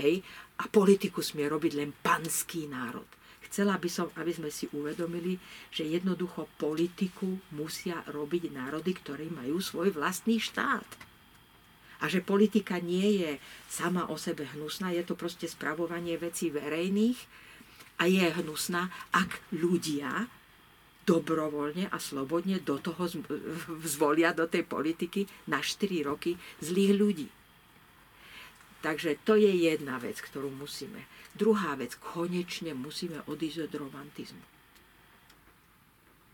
[0.03, 0.23] hej,
[0.61, 3.20] a politiku smie robiť len panský národ
[3.51, 5.35] Chcela by som, aby sme si uvedomili,
[5.75, 10.87] že jednoducho politiku musia robiť národy, ktorí majú svoj vlastný štát.
[12.01, 17.19] A že politika nie je sama o sebe hnusná, je to proste spravovanie vecí verejných
[18.01, 20.31] a je hnusná, ak ľudia
[21.05, 23.11] dobrovoľne a slobodne do toho
[23.83, 27.29] zvolia do tej politiky na 4 roky zlých ľudí.
[28.81, 31.05] Takže to je jedna vec, ktorú musíme
[31.35, 34.45] Druhá vec, konečne musíme odísť od romantizmu.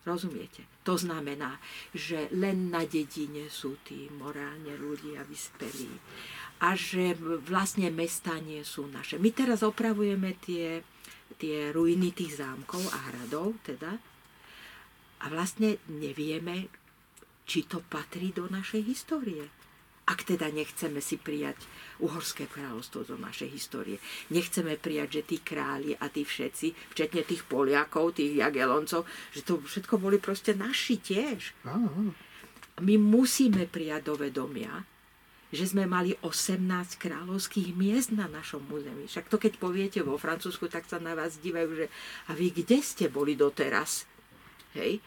[0.06, 0.62] Rozumiete?
[0.86, 1.58] To znamená,
[1.90, 5.90] že len na dedine sú tí morálne ľudia vyspelí
[6.62, 9.18] a že vlastne mesta nie sú naše.
[9.18, 10.86] My teraz opravujeme tie,
[11.42, 13.98] tie ruiny tých zámkov a hradov, teda,
[15.20, 16.70] a vlastne nevieme,
[17.42, 19.50] či to patrí do našej histórie.
[20.06, 21.58] Ak teda nechceme si prijať
[21.98, 23.98] uhorské kráľovstvo do našej histórie.
[24.30, 29.02] Nechceme prijať, že tí králi a tí všetci, včetne tých Poliakov, tých Jageloncov,
[29.34, 31.56] že to všetko boli proste naši tiež.
[32.84, 34.84] My musíme prijať do vedomia,
[35.50, 36.60] že sme mali 18
[37.00, 39.08] kráľovských miest na našom území.
[39.08, 41.86] Však to keď poviete vo Francúzsku, tak sa na vás dívajú, že
[42.28, 44.04] a vy kde ste boli doteraz?
[44.76, 45.00] Hej?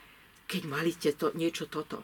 [0.49, 2.01] Keď mali ste to, niečo toto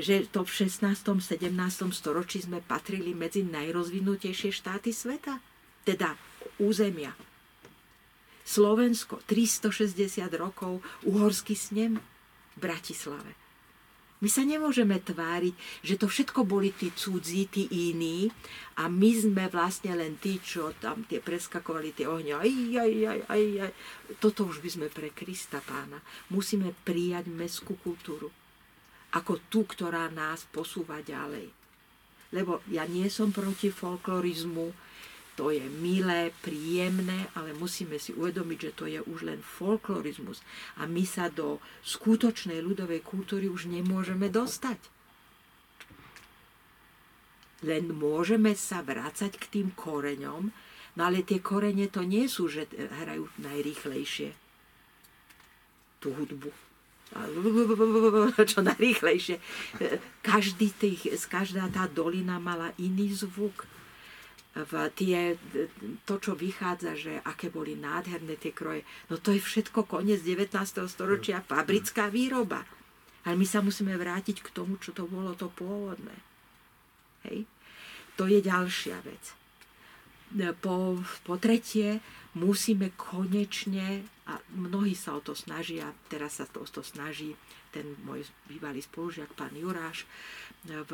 [0.00, 0.88] že to v 16.
[0.88, 1.52] 17.
[1.92, 5.40] storočí sme patrili medzi najrozvinutejšie štáty sveta,
[5.84, 6.16] teda
[6.62, 7.12] územia.
[8.42, 13.38] Slovensko 360 rokov, uhorský snem v Bratislave.
[14.22, 18.30] My sa nemôžeme tváriť, že to všetko boli tí cudzí, tí iní
[18.78, 22.38] a my sme vlastne len tí, čo tam tie preskakovali tie ohňa.
[22.38, 22.52] Aj,
[22.86, 23.72] aj, aj, aj, aj.
[24.22, 25.98] Toto už by sme pre Krista pána.
[26.30, 28.30] Musíme prijať mestskú kultúru
[29.12, 31.52] ako tú, ktorá nás posúva ďalej.
[32.32, 34.72] Lebo ja nie som proti folklorizmu,
[35.36, 40.44] to je milé, príjemné, ale musíme si uvedomiť, že to je už len folklorizmus
[40.76, 41.56] a my sa do
[41.88, 44.76] skutočnej ľudovej kultúry už nemôžeme dostať.
[47.64, 50.52] Len môžeme sa vrácať k tým koreňom,
[50.96, 54.36] no ale tie korene to nie sú, že hrajú najrýchlejšie
[56.02, 56.71] tú hudbu
[58.50, 59.36] čo najrýchlejšie.
[60.24, 63.68] Každý tých, každá tá dolina mala iný zvuk.
[64.52, 65.40] V tie,
[66.04, 70.52] to, čo vychádza, že aké boli nádherné tie kroje, no to je všetko koniec 19.
[70.92, 72.60] storočia, fabrická výroba.
[73.24, 76.12] Ale my sa musíme vrátiť k tomu, čo to bolo to pôvodné.
[77.24, 77.48] Hej?
[78.20, 79.24] To je ďalšia vec.
[80.60, 82.04] Po, po tretie,
[82.38, 87.34] musíme konečne, a mnohí sa o to snažia, teraz sa to, to snaží
[87.72, 90.04] ten môj bývalý spolužiak, pán Juráš,
[90.62, 90.92] v,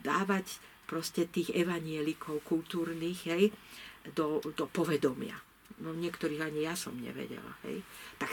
[0.00, 3.52] dávať proste tých evanielikov kultúrnych hej,
[4.14, 5.36] do, do povedomia.
[5.82, 7.82] No niektorých ani ja som nevedela, hej.
[8.16, 8.30] Tak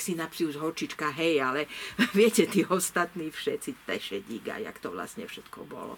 [0.54, 1.66] z horčička, hej, ale
[2.18, 5.98] viete, tí ostatní všetci, tešedík a jak to vlastne všetko bolo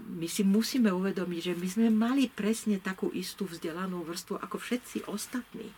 [0.00, 5.04] my si musíme uvedomiť, že my sme mali presne takú istú vzdelanú vrstvu ako všetci
[5.12, 5.68] ostatní.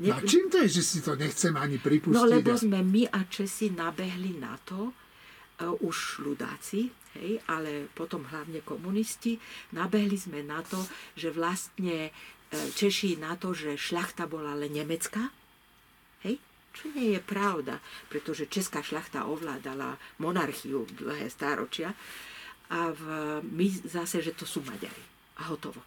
[0.00, 0.10] Ne...
[0.10, 2.16] Na čím to je, že si to nechcem ani pripustiť?
[2.16, 6.88] No lebo sme my a Česi nabehli na to, uh, už ľudáci,
[7.20, 9.38] hej, ale potom hlavne komunisti,
[9.76, 10.80] nabehli sme na to,
[11.14, 15.30] že vlastne uh, Češi na to, že šľachta bola len nemecká,
[16.74, 17.78] čo nie je pravda,
[18.10, 21.94] pretože česká šlachta ovládala monarchiu dlhé stáročia
[22.74, 23.02] a v,
[23.46, 25.04] my zase, že to sú Maďari.
[25.38, 25.78] A hotovo.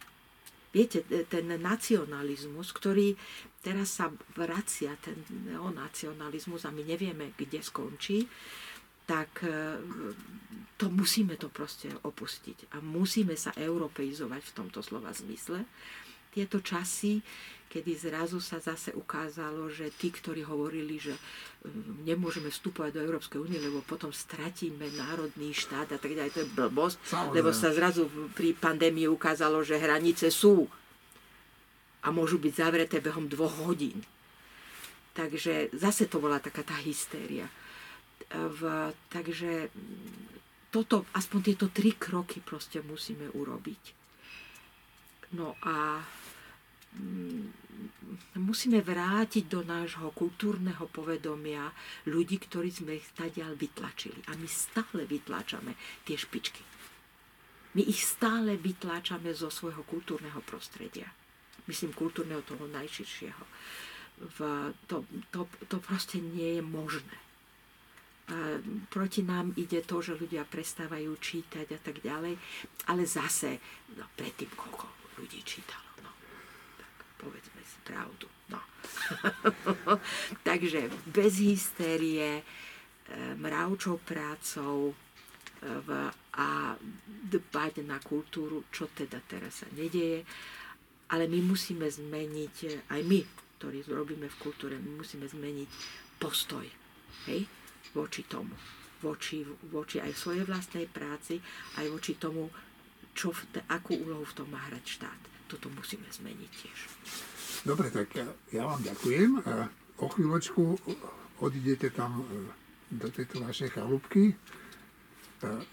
[0.68, 3.16] Viete, ten nacionalizmus, ktorý
[3.64, 5.16] teraz sa vracia, ten
[5.48, 8.28] neonacionalizmus a my nevieme, kde skončí,
[9.08, 9.80] tak e,
[10.76, 12.76] to musíme to proste opustiť.
[12.76, 15.64] A musíme sa europeizovať v tomto slova zmysle.
[16.28, 17.24] Tieto časy
[17.68, 23.38] kedy zrazu sa zase ukázalo, že tí, ktorí hovorili, že mm, nemôžeme vstupovať do Európskej
[23.38, 27.34] únie, lebo potom stratíme národný štát a tak ďalej, to je blbosť, Samozrejme.
[27.36, 30.64] lebo sa zrazu pri pandémii ukázalo, že hranice sú
[32.00, 34.00] a môžu byť zavreté behom dvoch hodín.
[35.12, 37.50] Takže zase to bola taká tá hystéria.
[38.30, 38.60] V,
[39.10, 39.68] takže
[40.70, 43.82] toto, aspoň tieto tri kroky proste musíme urobiť.
[45.36, 46.00] No a
[48.38, 51.70] musíme vrátiť do nášho kultúrneho povedomia
[52.08, 54.18] ľudí, ktorí sme ich tadiaľ vytlačili.
[54.30, 56.62] A my stále vytláčame tie špičky.
[57.76, 61.12] My ich stále vytláčame zo svojho kultúrneho prostredia.
[61.68, 63.44] Myslím kultúrneho toho najširšieho.
[64.18, 64.38] V,
[64.90, 67.16] to, to, to proste nie je možné.
[68.28, 68.60] A
[68.92, 72.36] proti nám ide to, že ľudia prestávajú čítať a tak ďalej,
[72.90, 73.56] ale zase,
[73.96, 75.87] no predtým koľko ľudí čítalo
[77.18, 78.26] povedzme si pravdu.
[78.48, 78.60] No.
[80.48, 82.42] Takže bez hystérie, e,
[83.36, 84.94] mravčou prácou e,
[85.66, 85.88] v,
[86.38, 86.78] a
[87.28, 90.22] dbať na kultúru, čo teda teraz sa nedieje.
[91.10, 93.20] Ale my musíme zmeniť, aj my,
[93.58, 95.70] ktorí robíme v kultúre, my musíme zmeniť
[96.22, 96.64] postoj
[97.26, 97.42] hej,
[97.96, 98.54] voči tomu.
[98.98, 101.38] Voči, voči aj svojej vlastnej práci,
[101.78, 102.50] aj voči tomu,
[103.14, 103.30] čo
[103.70, 106.78] akú úlohu v tom má hrať štát toto musíme zmeniť tiež.
[107.64, 108.12] Dobre, tak
[108.52, 109.30] ja vám ďakujem.
[109.98, 110.78] O chvíľočku
[111.42, 112.24] odidete tam e,
[112.94, 114.30] do tejto našej chalúbky.
[114.30, 114.34] E,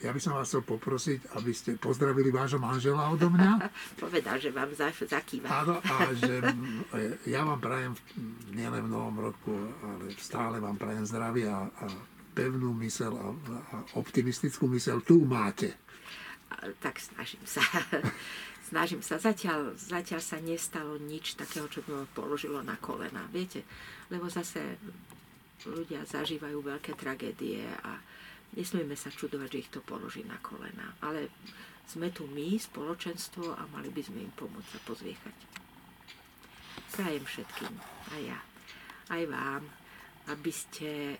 [0.02, 3.70] ja by som vás chcel poprosiť, aby ste pozdravili vášho manžela odo mňa.
[4.02, 5.46] Povedal, že vám zakýva.
[5.50, 6.42] Áno, a že
[7.30, 7.94] ja vám prajem
[8.54, 9.54] nielen v novom roku,
[9.86, 11.88] ale stále vám prajem zdravia a, a
[12.34, 13.30] pevnú mysel a,
[13.74, 15.78] a optimistickú mysel tu máte.
[16.82, 17.62] Tak snažím sa.
[18.66, 19.22] snažím sa.
[19.22, 23.30] Zatiaľ, zatiaľ sa nestalo nič takého, čo by ma položilo na kolena.
[23.30, 23.62] Viete,
[24.10, 24.82] lebo zase
[25.66, 27.98] ľudia zažívajú veľké tragédie a
[28.58, 30.98] nesmieme sa čudovať, že ich to položí na kolena.
[31.02, 31.30] Ale
[31.86, 35.38] sme tu my, spoločenstvo a mali by sme im pomôcť sa pozviechať.
[36.96, 37.74] Prajem všetkým,
[38.14, 38.40] aj ja,
[39.12, 39.64] aj vám,
[40.32, 41.20] aby ste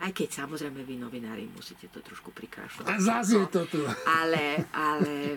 [0.00, 2.88] aj keď samozrejme vy novinári musíte to trošku prikrašovať.
[2.88, 3.84] A zase je to tu.
[4.08, 5.36] Ale, ale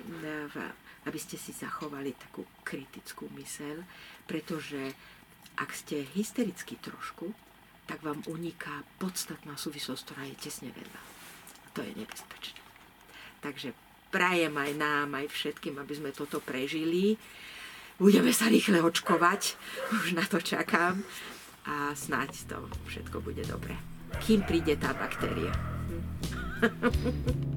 [1.03, 3.84] aby ste si zachovali takú kritickú mysel,
[4.27, 4.95] pretože
[5.59, 7.35] ak ste hystericky trošku,
[7.85, 11.01] tak vám uniká podstatná súvislosť, ktorá je tesne vedľa.
[11.75, 12.61] To je nebezpečné.
[13.43, 13.75] Takže
[14.07, 17.19] prajem aj nám, aj všetkým, aby sme toto prežili.
[17.99, 19.59] Budeme sa rýchle očkovať,
[19.91, 21.03] už na to čakám
[21.67, 22.57] a snáď to
[22.88, 23.75] všetko bude dobré.
[24.23, 25.51] Kým príde tá baktéria.
[26.63, 27.49] Hm?